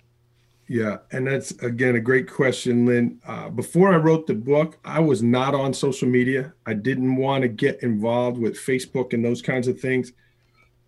Yeah, 0.71 0.99
and 1.11 1.27
that's 1.27 1.51
again 1.65 1.97
a 1.97 2.01
great 2.01 2.31
question, 2.31 2.87
Lynn. 2.87 3.21
Uh, 3.27 3.49
before 3.49 3.93
I 3.93 3.97
wrote 3.97 4.29
the 4.29 4.37
book, 4.37 4.79
I 4.85 5.01
was 5.01 5.21
not 5.21 5.53
on 5.53 5.75
social 5.75 6.07
media. 6.07 6.55
I 6.65 6.75
didn't 6.75 7.17
want 7.17 7.43
to 7.43 7.49
get 7.49 7.83
involved 7.83 8.39
with 8.39 8.55
Facebook 8.55 9.13
and 9.13 9.25
those 9.25 9.43
kinds 9.43 9.67
of 9.67 9.81
things. 9.81 10.13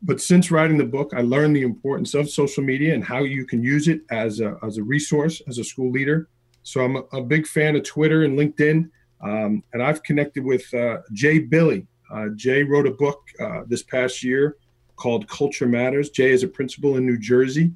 But 0.01 0.21
since 0.21 0.53
writing 0.53 0.79
the 0.79 0.85
book, 0.85 1.14
I 1.16 1.23
learned 1.23 1.57
the 1.57 1.62
importance 1.62 2.14
of 2.14 2.31
social 2.31 2.62
media 2.62 2.95
and 2.95 3.03
how 3.03 3.25
you 3.25 3.45
can 3.45 3.61
use 3.61 3.88
it 3.88 4.03
as 4.12 4.38
a, 4.38 4.57
as 4.62 4.79
a 4.79 4.85
resource 4.85 5.42
as 5.49 5.59
a 5.59 5.64
school 5.64 5.90
leader. 5.90 6.29
So 6.62 6.85
I'm 6.85 6.95
a, 6.95 7.01
a 7.14 7.21
big 7.21 7.45
fan 7.45 7.75
of 7.75 7.83
Twitter 7.83 8.23
and 8.23 8.38
LinkedIn. 8.38 8.88
Um, 9.21 9.64
and 9.73 9.83
I've 9.83 10.05
connected 10.05 10.45
with 10.45 10.73
uh, 10.73 10.99
Jay 11.12 11.40
Billy. 11.40 11.88
Uh, 12.09 12.29
Jay 12.37 12.62
wrote 12.62 12.87
a 12.87 12.92
book 12.92 13.21
uh, 13.40 13.62
this 13.66 13.83
past 13.83 14.23
year 14.23 14.59
called 14.95 15.27
Culture 15.27 15.66
Matters. 15.66 16.11
Jay 16.11 16.31
is 16.31 16.45
a 16.45 16.49
principal 16.49 16.99
in 16.99 17.05
New 17.05 17.18
Jersey. 17.18 17.73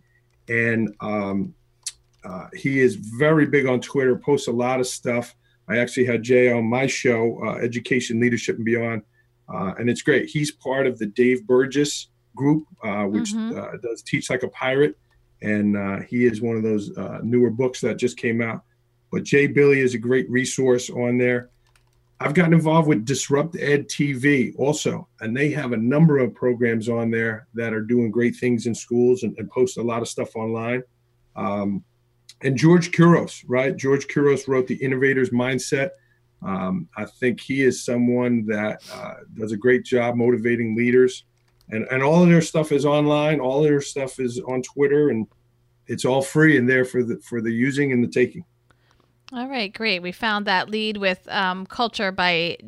And 0.49 0.95
um, 1.01 1.53
uh, 2.27 2.49
he 2.55 2.81
is 2.81 2.97
very 2.97 3.47
big 3.47 3.67
on 3.67 3.81
Twitter, 3.81 4.17
posts 4.17 4.49
a 4.49 4.53
lot 4.53 4.81
of 4.81 4.87
stuff. 4.87 5.35
I 5.69 5.79
actually 5.79 6.07
had 6.07 6.23
Jay 6.23 6.51
on 6.53 6.65
my 6.65 6.87
show, 6.87 7.39
uh, 7.45 7.55
Education, 7.57 8.21
Leadership, 8.21 8.57
and 8.57 8.65
Beyond, 8.65 9.03
uh, 9.49 9.75
and 9.79 9.89
it's 9.89 10.03
great. 10.03 10.29
He's 10.29 10.51
part 10.51 10.87
of 10.87 10.99
the 10.99 11.07
Dave 11.07 11.47
Burgess 11.47 12.09
group, 12.35 12.67
uh, 12.83 13.05
which 13.05 13.33
mm-hmm. 13.33 13.59
Uh, 13.59 13.79
does 13.79 14.03
Teach 14.03 14.31
Like 14.31 14.43
a 14.43 14.49
Pirate, 14.49 14.97
and 15.43 15.77
uh, 15.77 16.01
he 16.09 16.25
is 16.25 16.41
one 16.41 16.57
of 16.57 16.63
those 16.63 16.91
newer 17.23 17.51
books 17.51 17.81
that 17.81 17.97
just 17.97 18.17
came 18.17 18.41
out. 18.41 18.63
But 19.13 19.25
Jay 19.25 19.47
Billy 19.47 19.81
is 19.81 19.95
a 19.95 19.99
great 19.99 20.29
resource 20.31 20.91
on 20.91 21.19
there. 21.19 21.51
I've 22.19 22.35
gotten 22.35 22.55
involved 22.55 22.89
with 22.89 23.05
Disrupt 23.05 23.57
Ed 23.61 23.89
TV 23.89 24.55
also, 24.59 25.07
and 25.21 25.37
they 25.37 25.51
have 25.51 25.73
a 25.73 25.77
number 25.77 26.19
of 26.19 26.35
programs 26.35 26.89
on 26.89 27.11
there 27.11 27.47
that 27.55 27.75
are 27.75 27.83
doing 27.83 28.11
great 28.11 28.37
things 28.37 28.67
in 28.67 28.75
schools 28.75 29.23
and, 29.23 29.37
and 29.39 29.51
post 29.51 29.77
a 29.77 29.83
lot 29.83 30.01
of 30.01 30.09
stuff 30.09 30.35
online. 30.35 30.83
Um, 31.37 31.85
and 32.43 32.57
George 32.57 32.93
Couros, 32.93 33.45
right? 33.47 33.77
George 33.77 34.09
Couros 34.09 34.49
wrote 34.49 34.67
The 34.67 34.77
Innovator's 34.77 35.31
Mindset. 35.31 35.91
Um, 36.43 36.89
I 36.97 37.05
think 37.05 37.41
he 37.41 37.63
is 37.63 37.85
someone 37.85 38.45
that 38.47 38.83
uh, 38.93 39.15
does 39.35 39.53
a 39.53 39.57
great 39.57 39.85
job 39.85 40.17
motivating 40.17 40.77
leaders. 40.77 41.25
And, 41.71 41.87
and 41.91 42.03
all 42.03 42.23
of 42.23 42.29
their 42.29 42.43
stuff 42.43 42.73
is 42.73 42.85
online. 42.85 43.41
All 43.41 43.63
their 43.63 43.81
stuff 43.81 44.21
is 44.21 44.39
on 44.41 44.63
Twitter, 44.63 45.09
and 45.09 45.27
it's 45.87 46.05
all 46.05 46.23
free 46.23 46.57
and 46.57 46.69
there 46.69 46.85
for 46.85 47.03
the 47.03 47.19
for 47.19 47.41
the 47.41 47.51
using 47.51 47.91
and 47.91 48.05
the 48.05 48.09
taking. 48.09 48.45
All 49.33 49.49
right, 49.49 49.73
great. 49.73 50.01
We 50.01 50.13
found 50.13 50.47
that 50.47 50.71
lead 50.71 50.99
with 50.99 51.27
um, 51.29 51.67
culture 51.67 52.13
by 52.13 52.59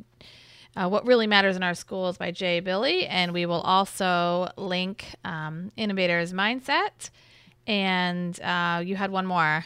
uh, 0.75 0.89
What 0.89 1.07
Really 1.07 1.29
Matters 1.29 1.55
in 1.55 1.63
Our 1.63 1.75
Schools 1.75 2.19
by 2.19 2.33
Jay 2.33 2.59
Billy. 2.59 3.07
And 3.07 3.33
we 3.33 3.47
will 3.47 3.61
also 3.61 4.49
link 4.57 5.05
um, 5.25 5.71
Innovator's 5.77 6.33
Mindset 6.33 7.11
and 7.69 8.41
uh, 8.41 8.83
you 8.85 8.97
had 8.97 9.13
one 9.13 9.27
more. 9.27 9.65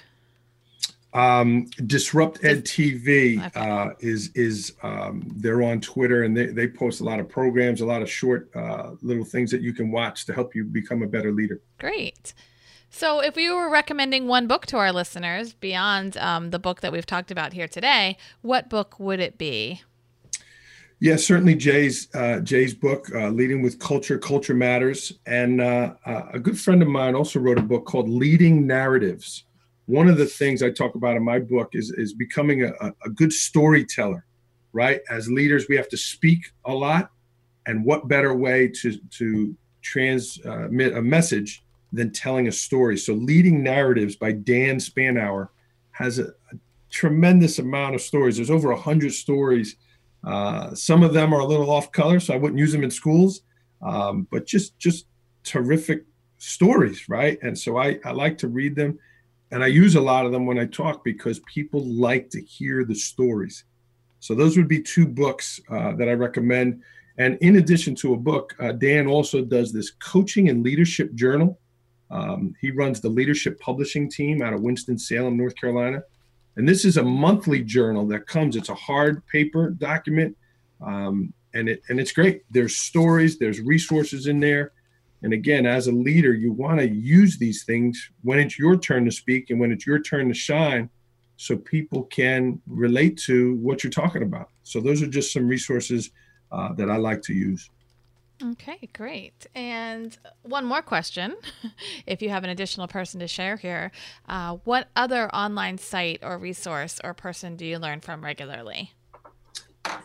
Um, 1.15 1.67
Disrupt 1.87 2.43
Ed 2.43 2.65
TV 2.65 3.45
okay. 3.47 3.61
uh, 3.61 3.91
is 4.01 4.31
is 4.35 4.75
um, 4.83 5.23
they're 5.37 5.63
on 5.63 5.81
Twitter 5.81 6.25
and 6.25 6.37
they, 6.37 6.47
they 6.47 6.67
post 6.67 7.01
a 7.01 7.05
lot 7.05 7.21
of 7.21 7.29
programs, 7.29 7.81
a 7.81 7.87
lot 7.87 8.03
of 8.03 8.11
short 8.11 8.51
uh, 8.57 8.93
little 9.03 9.25
things 9.25 9.51
that 9.51 9.61
you 9.61 9.73
can 9.73 9.91
watch 9.91 10.25
to 10.27 10.33
help 10.33 10.55
you 10.55 10.65
become 10.65 11.03
a 11.03 11.07
better 11.07 11.31
leader. 11.31 11.61
Great. 11.79 12.35
So, 12.89 13.21
if 13.21 13.37
we 13.37 13.51
were 13.51 13.71
recommending 13.71 14.27
one 14.27 14.47
book 14.47 14.67
to 14.67 14.77
our 14.77 14.93
listeners 14.93 15.55
beyond 15.55 16.17
um, 16.19 16.51
the 16.51 16.59
book 16.59 16.81
that 16.81 16.93
we've 16.93 17.07
talked 17.07 17.31
about 17.31 17.53
here 17.53 17.69
today, 17.69 18.17
what 18.43 18.69
book 18.69 18.99
would 18.99 19.21
it 19.21 19.39
be? 19.39 19.83
Yeah, 21.03 21.17
certainly 21.17 21.57
Jay's 21.57 22.07
uh, 22.15 22.39
Jay's 22.39 22.75
book, 22.75 23.13
uh, 23.13 23.31
Leading 23.31 23.61
with 23.61 23.81
Culture, 23.81 24.19
Culture 24.19 24.55
Matters, 24.55 25.13
and 25.27 25.61
uh, 25.61 25.95
uh, 26.07 26.27
a 26.33 26.39
good 26.39 26.57
friend 26.57 26.81
of 26.81 26.87
mine 26.87 27.17
also 27.17 27.41
wrote 27.41 27.59
a 27.59 27.63
book 27.63 27.87
called 27.87 28.09
Leading 28.09 28.69
Narratives. 28.69 29.43
One 29.87 30.07
of 30.07 30.17
the 30.17 30.27
things 30.27 30.63
I 30.63 30.71
talk 30.71 30.95
about 30.95 31.17
in 31.17 31.25
my 31.25 31.41
book 31.41 31.71
is 31.73 31.91
is 31.99 32.13
becoming 32.15 32.63
a, 32.63 32.71
a 33.05 33.11
good 33.11 33.33
storyteller. 33.33 34.25
Right, 34.73 35.01
as 35.11 35.29
leaders, 35.29 35.67
we 35.69 35.75
have 35.75 35.89
to 35.89 35.97
speak 35.97 36.39
a 36.67 36.73
lot, 36.73 37.11
and 37.67 37.85
what 37.85 38.07
better 38.07 38.33
way 38.33 38.69
to 38.69 38.97
to 39.19 39.57
transmit 39.83 40.97
a 40.97 41.03
message 41.03 41.65
than 41.93 42.13
telling 42.13 42.47
a 42.47 42.53
story? 42.53 42.97
So, 42.97 43.15
Leading 43.15 43.61
Narratives 43.61 44.15
by 44.15 44.31
Dan 44.31 44.77
Spanauer 44.77 45.49
has 45.91 46.21
a, 46.21 46.27
a 46.27 46.57
tremendous 46.91 47.59
amount 47.59 47.97
of 47.97 48.03
stories. 48.03 48.37
There's 48.37 48.51
over 48.51 48.71
a 48.71 48.81
hundred 48.81 49.15
stories 49.15 49.75
uh, 50.25 50.75
some 50.75 51.03
of 51.03 51.13
them 51.13 51.33
are 51.33 51.41
a 51.41 51.47
little 51.47 51.71
off 51.71 51.93
color, 51.93 52.21
so 52.21 52.35
I 52.35 52.37
wouldn't 52.37 52.59
use 52.59 52.73
them 52.73 52.85
in 52.85 52.91
schools. 52.91 53.43
um, 53.83 54.27
but 54.31 54.47
just 54.47 54.79
just 54.79 55.07
terrific 55.45 56.05
stories, 56.39 57.09
right? 57.09 57.39
And 57.43 57.59
so 57.59 57.77
I, 57.77 57.99
I 58.05 58.13
like 58.13 58.39
to 58.39 58.49
read 58.49 58.77
them 58.77 58.99
and 59.51 59.63
I 59.63 59.67
use 59.67 59.97
a 59.97 60.01
lot 60.01 60.25
of 60.25 60.33
them 60.33 60.47
when 60.47 60.59
I 60.59 60.67
talk 60.67 61.05
because 61.05 61.41
people 61.41 61.85
like 61.85 62.31
to 62.31 62.41
hear 62.41 62.85
the 62.85 62.95
stories. 62.95 63.65
So 64.21 64.35
those 64.35 64.57
would 64.57 64.69
be 64.69 64.81
two 64.81 65.07
books 65.07 65.61
uh, 65.69 65.93
that 65.97 66.09
I 66.09 66.13
recommend. 66.13 66.83
And 67.19 67.39
in 67.41 67.57
addition 67.57 67.95
to 67.97 68.15
a 68.15 68.17
book, 68.17 68.55
uh, 68.61 68.73
Dan 68.73 69.07
also 69.07 69.45
does 69.45 69.73
this 69.73 69.91
coaching 69.91 70.49
and 70.49 70.63
leadership 70.63 71.13
journal. 71.15 71.59
Um, 72.11 72.55
he 72.61 72.71
runs 72.71 73.01
the 73.01 73.09
leadership 73.09 73.59
publishing 73.61 74.09
team 74.11 74.43
out 74.43 74.53
of 74.53 74.63
Winston-Salem, 74.63 75.37
North 75.37 75.57
Carolina. 75.57 76.03
And 76.57 76.69
this 76.69 76.85
is 76.85 76.97
a 76.97 77.03
monthly 77.03 77.63
journal 77.63 78.07
that 78.09 78.27
comes, 78.27 78.57
it's 78.57 78.69
a 78.69 78.75
hard 78.75 79.27
paper 79.27 79.71
document. 79.71 80.37
Um, 80.85 81.33
and 81.55 81.69
it 81.69 81.83
and 81.89 82.01
it's 82.01 82.13
great. 82.13 82.43
There's 82.51 82.77
stories, 82.77 83.39
there's 83.39 83.61
resources 83.61 84.27
in 84.27 84.41
there. 84.41 84.73
And 85.23 85.33
again, 85.33 85.67
as 85.67 85.87
a 85.87 85.93
leader, 85.93 86.35
you 86.35 86.53
want 86.53 86.81
to 86.81 86.89
use 86.89 87.39
these 87.39 87.65
things 87.65 88.11
when 88.23 88.39
it's 88.39 88.59
your 88.59 88.77
turn 88.77 89.05
to 89.05 89.11
speak 89.13 89.51
and 89.51 89.61
when 89.61 89.71
it's 89.71 89.87
your 89.87 90.01
turn 90.01 90.29
to 90.29 90.35
shine 90.35 90.91
so 91.37 91.57
people 91.57 92.05
can 92.05 92.61
relate 92.67 93.17
to 93.19 93.55
what 93.57 93.85
you're 93.85 93.91
talking 93.91 94.23
about. 94.23 94.49
So 94.65 94.81
those 94.81 95.03
are 95.03 95.07
just 95.07 95.33
some 95.33 95.47
resources 95.47 96.11
uh, 96.51 96.73
that 96.75 96.91
I 96.91 96.97
like 96.97 97.23
to 97.23 97.35
use. 97.35 97.69
Okay, 98.43 98.89
great. 98.93 99.47
And 99.55 100.17
one 100.43 100.65
more 100.65 100.83
question, 100.83 101.37
if 102.07 102.23
you 102.23 102.31
have 102.31 102.43
an 102.43 102.51
additional 102.51 102.89
person 102.89 103.21
to 103.21 103.29
share 103.29 103.57
here, 103.57 103.93
uh, 104.29 104.57
what 104.65 104.89
other 104.97 105.33
online 105.35 105.79
site 105.79 106.21
or 106.23 106.39
resource 106.39 107.01
or 107.05 107.15
person 107.15 107.57
do 107.57 107.65
you 107.65 107.79
learn 107.79 108.01
from 108.01 108.25
regularly? 108.25 108.93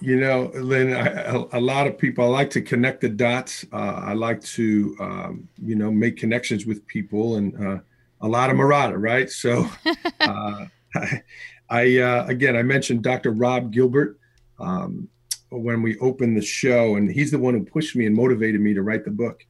You 0.01 0.19
know, 0.19 0.51
Lynn, 0.53 0.93
I, 0.93 1.47
a 1.51 1.59
lot 1.59 1.87
of 1.87 1.97
people, 1.97 2.25
I 2.25 2.27
like 2.27 2.49
to 2.51 2.61
connect 2.61 3.01
the 3.01 3.09
dots. 3.09 3.65
Uh, 3.71 4.01
I 4.05 4.13
like 4.13 4.41
to, 4.41 4.95
um, 4.99 5.47
you 5.63 5.75
know, 5.75 5.91
make 5.91 6.17
connections 6.17 6.65
with 6.65 6.85
people 6.87 7.37
and 7.37 7.65
uh, 7.65 7.79
a 8.21 8.27
lot 8.27 8.49
of 8.49 8.57
Marotta, 8.57 8.95
right? 8.97 9.29
So 9.29 9.67
uh, 10.19 10.65
I, 10.95 11.23
I 11.69 11.97
uh, 11.97 12.25
again, 12.27 12.55
I 12.55 12.63
mentioned 12.63 13.03
Dr. 13.03 13.31
Rob 13.31 13.71
Gilbert 13.71 14.19
um, 14.59 15.09
when 15.49 15.81
we 15.81 15.97
opened 15.99 16.37
the 16.37 16.41
show, 16.41 16.95
and 16.95 17.11
he's 17.11 17.31
the 17.31 17.39
one 17.39 17.53
who 17.53 17.63
pushed 17.63 17.95
me 17.95 18.05
and 18.05 18.15
motivated 18.15 18.61
me 18.61 18.73
to 18.73 18.81
write 18.81 19.05
the 19.05 19.11
book. 19.11 19.45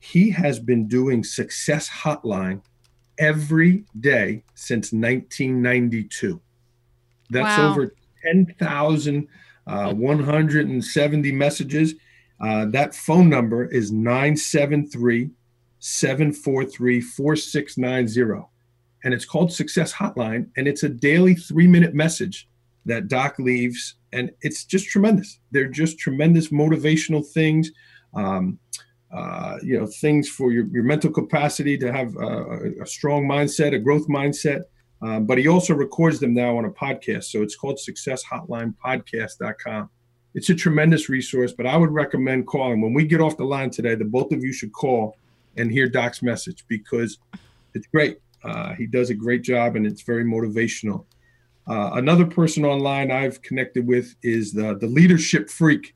He 0.00 0.30
has 0.30 0.58
been 0.58 0.86
doing 0.88 1.24
Success 1.24 1.88
Hotline 1.88 2.62
every 3.18 3.84
day 4.00 4.44
since 4.54 4.92
1992. 4.92 6.40
That's 7.30 7.58
wow. 7.58 7.70
over 7.70 7.94
10,000 8.22 9.28
uh, 9.66 9.94
170 9.94 11.32
messages. 11.32 11.94
Uh, 12.40 12.66
that 12.66 12.94
phone 12.94 13.28
number 13.28 13.64
is 13.66 13.92
973 13.92 15.30
743 15.78 17.00
4690. 17.00 18.48
And 19.04 19.14
it's 19.14 19.24
called 19.24 19.52
Success 19.52 19.92
Hotline. 19.92 20.48
And 20.56 20.66
it's 20.66 20.82
a 20.82 20.88
daily 20.88 21.34
three 21.34 21.66
minute 21.66 21.94
message 21.94 22.48
that 22.86 23.08
Doc 23.08 23.38
leaves. 23.38 23.96
And 24.12 24.30
it's 24.42 24.64
just 24.64 24.88
tremendous. 24.88 25.38
They're 25.50 25.68
just 25.68 25.98
tremendous 25.98 26.48
motivational 26.48 27.26
things. 27.26 27.70
Um, 28.14 28.58
uh, 29.12 29.58
you 29.62 29.78
know, 29.78 29.86
things 29.86 30.28
for 30.28 30.52
your, 30.52 30.66
your 30.66 30.82
mental 30.82 31.10
capacity 31.10 31.78
to 31.78 31.92
have 31.92 32.16
a, 32.16 32.82
a 32.82 32.86
strong 32.86 33.28
mindset, 33.28 33.74
a 33.74 33.78
growth 33.78 34.08
mindset. 34.08 34.62
Um, 35.02 35.26
but 35.26 35.38
he 35.38 35.48
also 35.48 35.74
records 35.74 36.18
them 36.18 36.34
now 36.34 36.58
on 36.58 36.64
a 36.64 36.70
podcast. 36.70 37.24
So 37.24 37.42
it's 37.42 37.54
called 37.54 37.78
successhotlinepodcast.com. 37.78 39.90
It's 40.34 40.50
a 40.50 40.54
tremendous 40.54 41.08
resource, 41.08 41.52
but 41.52 41.66
I 41.66 41.76
would 41.76 41.92
recommend 41.92 42.48
calling. 42.48 42.80
When 42.80 42.92
we 42.92 43.04
get 43.04 43.20
off 43.20 43.36
the 43.36 43.44
line 43.44 43.70
today, 43.70 43.94
the 43.94 44.04
both 44.04 44.32
of 44.32 44.42
you 44.42 44.52
should 44.52 44.72
call 44.72 45.16
and 45.56 45.70
hear 45.70 45.88
Doc's 45.88 46.20
message 46.22 46.64
because 46.66 47.18
it's 47.74 47.86
great. 47.86 48.18
Uh, 48.42 48.74
he 48.74 48.86
does 48.86 49.10
a 49.10 49.14
great 49.14 49.42
job 49.42 49.76
and 49.76 49.86
it's 49.86 50.02
very 50.02 50.24
motivational. 50.24 51.04
Uh, 51.66 51.90
another 51.94 52.26
person 52.26 52.64
online 52.64 53.10
I've 53.10 53.40
connected 53.42 53.86
with 53.86 54.14
is 54.22 54.52
the, 54.52 54.76
the 54.78 54.86
leadership 54.86 55.48
freak, 55.48 55.94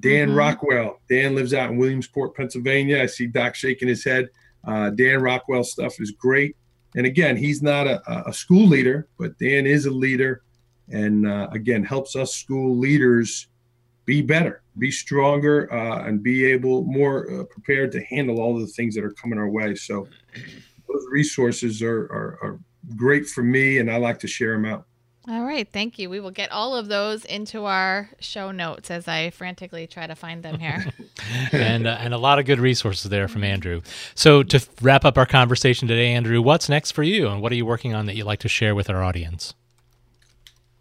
Dan 0.00 0.28
mm-hmm. 0.28 0.38
Rockwell. 0.38 1.00
Dan 1.08 1.34
lives 1.34 1.54
out 1.54 1.70
in 1.70 1.76
Williamsport, 1.76 2.36
Pennsylvania. 2.36 3.02
I 3.02 3.06
see 3.06 3.26
Doc 3.26 3.54
shaking 3.54 3.88
his 3.88 4.04
head. 4.04 4.28
Uh, 4.64 4.90
Dan 4.90 5.20
Rockwell 5.20 5.64
stuff 5.64 6.00
is 6.00 6.12
great. 6.12 6.56
And 6.96 7.06
again, 7.06 7.36
he's 7.36 7.62
not 7.62 7.86
a, 7.86 8.28
a 8.28 8.32
school 8.32 8.66
leader, 8.66 9.08
but 9.18 9.38
Dan 9.38 9.66
is 9.66 9.86
a 9.86 9.90
leader, 9.90 10.42
and 10.90 11.26
uh, 11.28 11.48
again 11.52 11.84
helps 11.84 12.16
us 12.16 12.34
school 12.34 12.76
leaders 12.76 13.48
be 14.06 14.22
better, 14.22 14.62
be 14.78 14.90
stronger, 14.90 15.70
uh, 15.72 16.06
and 16.06 16.22
be 16.22 16.46
able 16.46 16.82
more 16.84 17.30
uh, 17.30 17.44
prepared 17.44 17.92
to 17.92 18.02
handle 18.04 18.40
all 18.40 18.58
the 18.58 18.66
things 18.66 18.94
that 18.94 19.04
are 19.04 19.12
coming 19.12 19.38
our 19.38 19.50
way. 19.50 19.74
So 19.74 20.08
those 20.88 21.04
resources 21.10 21.82
are, 21.82 22.04
are, 22.04 22.38
are 22.42 22.60
great 22.96 23.26
for 23.26 23.42
me, 23.42 23.78
and 23.78 23.90
I 23.90 23.98
like 23.98 24.18
to 24.20 24.26
share 24.26 24.54
them 24.54 24.64
out. 24.64 24.86
All 25.30 25.44
right, 25.44 25.70
thank 25.70 25.98
you. 25.98 26.08
We 26.08 26.20
will 26.20 26.30
get 26.30 26.50
all 26.50 26.74
of 26.74 26.88
those 26.88 27.26
into 27.26 27.66
our 27.66 28.08
show 28.18 28.50
notes 28.50 28.90
as 28.90 29.06
I 29.06 29.28
frantically 29.28 29.86
try 29.86 30.06
to 30.06 30.14
find 30.14 30.42
them 30.42 30.58
here. 30.58 30.86
and 31.52 31.86
uh, 31.86 31.98
and 32.00 32.14
a 32.14 32.18
lot 32.18 32.38
of 32.38 32.46
good 32.46 32.58
resources 32.58 33.10
there 33.10 33.28
from 33.28 33.44
Andrew. 33.44 33.82
So 34.14 34.42
to 34.44 34.66
wrap 34.80 35.04
up 35.04 35.18
our 35.18 35.26
conversation 35.26 35.86
today, 35.86 36.12
Andrew, 36.14 36.40
what's 36.40 36.70
next 36.70 36.92
for 36.92 37.02
you, 37.02 37.28
and 37.28 37.42
what 37.42 37.52
are 37.52 37.56
you 37.56 37.66
working 37.66 37.92
on 37.92 38.06
that 38.06 38.16
you'd 38.16 38.24
like 38.24 38.38
to 38.38 38.48
share 38.48 38.74
with 38.74 38.88
our 38.88 39.04
audience? 39.04 39.52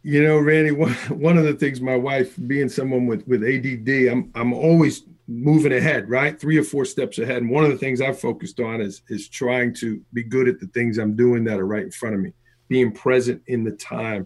You 0.03 0.23
know, 0.23 0.37
Randy, 0.37 0.71
one, 0.83 0.93
one 1.09 1.37
of 1.37 1.43
the 1.43 1.53
things 1.53 1.81
my 1.81 1.97
wife, 1.97 2.33
being 2.47 2.69
someone 2.69 3.05
with 3.05 3.27
with 3.27 3.43
ADD, 3.43 4.09
I'm 4.09 4.31
I'm 4.33 4.53
always 4.53 5.03
moving 5.27 5.73
ahead, 5.73 6.09
right? 6.09 6.39
Three 6.39 6.57
or 6.57 6.63
four 6.63 6.85
steps 6.85 7.19
ahead. 7.19 7.41
And 7.41 7.51
one 7.51 7.65
of 7.65 7.71
the 7.71 7.77
things 7.77 7.99
I've 7.99 8.17
focused 8.17 8.61
on 8.61 8.79
is 8.79 9.01
is 9.09 9.27
trying 9.27 9.73
to 9.75 10.01
be 10.13 10.23
good 10.23 10.47
at 10.47 10.61
the 10.61 10.67
things 10.67 10.99
I'm 10.99 11.17
doing 11.17 11.43
that 11.43 11.59
are 11.59 11.67
right 11.67 11.83
in 11.83 11.91
front 11.91 12.15
of 12.15 12.21
me, 12.21 12.31
being 12.69 12.93
present 12.93 13.41
in 13.47 13.65
the 13.65 13.71
time 13.71 14.25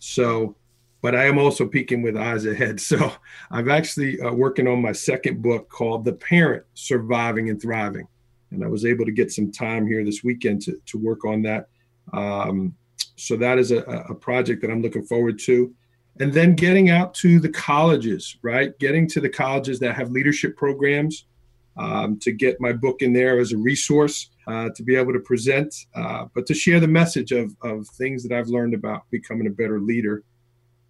so, 0.00 0.56
but 1.02 1.14
I 1.14 1.26
am 1.26 1.38
also 1.38 1.66
peeking 1.66 2.02
with 2.02 2.16
eyes 2.16 2.46
ahead. 2.46 2.80
So 2.90 3.12
I'm 3.50 3.70
actually 3.70 4.20
uh, 4.20 4.32
working 4.32 4.66
on 4.66 4.82
my 4.82 4.92
second 4.92 5.40
book 5.40 5.68
called 5.68 6.04
The 6.04 6.14
Parent 6.14 6.64
Surviving 6.74 7.50
and 7.50 7.62
Thriving. 7.62 8.08
And 8.50 8.64
I 8.64 8.66
was 8.66 8.84
able 8.84 9.04
to 9.04 9.12
get 9.12 9.30
some 9.30 9.52
time 9.52 9.86
here 9.86 10.04
this 10.04 10.24
weekend 10.24 10.62
to, 10.62 10.80
to 10.86 10.98
work 10.98 11.24
on 11.24 11.42
that. 11.42 11.68
Um, 12.12 12.74
so 13.14 13.36
that 13.36 13.58
is 13.58 13.70
a, 13.70 13.78
a 14.08 14.14
project 14.14 14.62
that 14.62 14.70
I'm 14.70 14.82
looking 14.82 15.04
forward 15.04 15.38
to. 15.40 15.72
And 16.18 16.32
then 16.32 16.54
getting 16.54 16.90
out 16.90 17.14
to 17.14 17.38
the 17.38 17.48
colleges, 17.48 18.36
right? 18.42 18.76
Getting 18.78 19.06
to 19.08 19.20
the 19.20 19.28
colleges 19.28 19.78
that 19.80 19.94
have 19.94 20.10
leadership 20.10 20.56
programs 20.56 21.26
um, 21.80 22.18
to 22.18 22.30
get 22.30 22.60
my 22.60 22.72
book 22.72 23.00
in 23.00 23.12
there 23.14 23.40
as 23.40 23.52
a 23.52 23.56
resource 23.56 24.28
uh, 24.46 24.68
to 24.76 24.82
be 24.82 24.96
able 24.96 25.14
to 25.14 25.20
present, 25.20 25.74
uh, 25.94 26.26
but 26.34 26.46
to 26.46 26.52
share 26.52 26.78
the 26.78 26.86
message 26.86 27.32
of, 27.32 27.56
of 27.62 27.88
things 27.88 28.22
that 28.22 28.36
I've 28.36 28.48
learned 28.48 28.74
about 28.74 29.10
becoming 29.10 29.46
a 29.46 29.50
better 29.50 29.80
leader. 29.80 30.22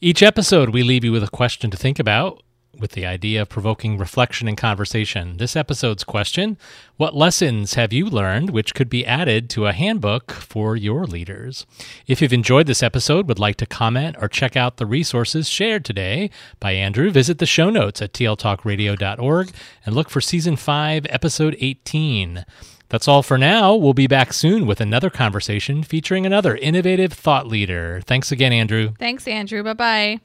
Each 0.00 0.22
episode, 0.22 0.70
we 0.70 0.82
leave 0.82 1.04
you 1.04 1.12
with 1.12 1.24
a 1.24 1.28
question 1.28 1.70
to 1.70 1.76
think 1.76 1.98
about. 1.98 2.42
With 2.78 2.92
the 2.92 3.06
idea 3.06 3.42
of 3.42 3.48
provoking 3.48 3.98
reflection 3.98 4.48
and 4.48 4.56
conversation. 4.56 5.36
This 5.36 5.56
episode's 5.56 6.04
question 6.04 6.58
What 6.96 7.14
lessons 7.14 7.74
have 7.74 7.92
you 7.92 8.06
learned 8.06 8.50
which 8.50 8.74
could 8.74 8.88
be 8.88 9.06
added 9.06 9.48
to 9.50 9.66
a 9.66 9.72
handbook 9.72 10.32
for 10.32 10.76
your 10.76 11.06
leaders? 11.06 11.66
If 12.06 12.20
you've 12.20 12.32
enjoyed 12.32 12.66
this 12.66 12.82
episode, 12.82 13.28
would 13.28 13.38
like 13.38 13.56
to 13.56 13.66
comment, 13.66 14.16
or 14.20 14.28
check 14.28 14.56
out 14.56 14.76
the 14.76 14.86
resources 14.86 15.48
shared 15.48 15.84
today 15.84 16.30
by 16.60 16.72
Andrew, 16.72 17.10
visit 17.10 17.38
the 17.38 17.46
show 17.46 17.70
notes 17.70 18.02
at 18.02 18.12
tltalkradio.org 18.12 19.50
and 19.84 19.94
look 19.94 20.10
for 20.10 20.20
season 20.20 20.56
5, 20.56 21.06
episode 21.10 21.56
18. 21.60 22.44
That's 22.90 23.08
all 23.08 23.22
for 23.22 23.36
now. 23.36 23.74
We'll 23.74 23.92
be 23.92 24.06
back 24.06 24.32
soon 24.32 24.66
with 24.66 24.80
another 24.80 25.10
conversation 25.10 25.82
featuring 25.82 26.24
another 26.24 26.56
innovative 26.56 27.12
thought 27.12 27.46
leader. 27.46 28.00
Thanks 28.06 28.32
again, 28.32 28.52
Andrew. 28.52 28.94
Thanks, 28.98 29.28
Andrew. 29.28 29.62
Bye 29.62 29.74
bye. 29.74 30.20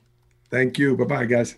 Thank 0.50 0.78
you. 0.78 0.96
Bye 0.96 1.06
bye, 1.06 1.26
guys. 1.26 1.58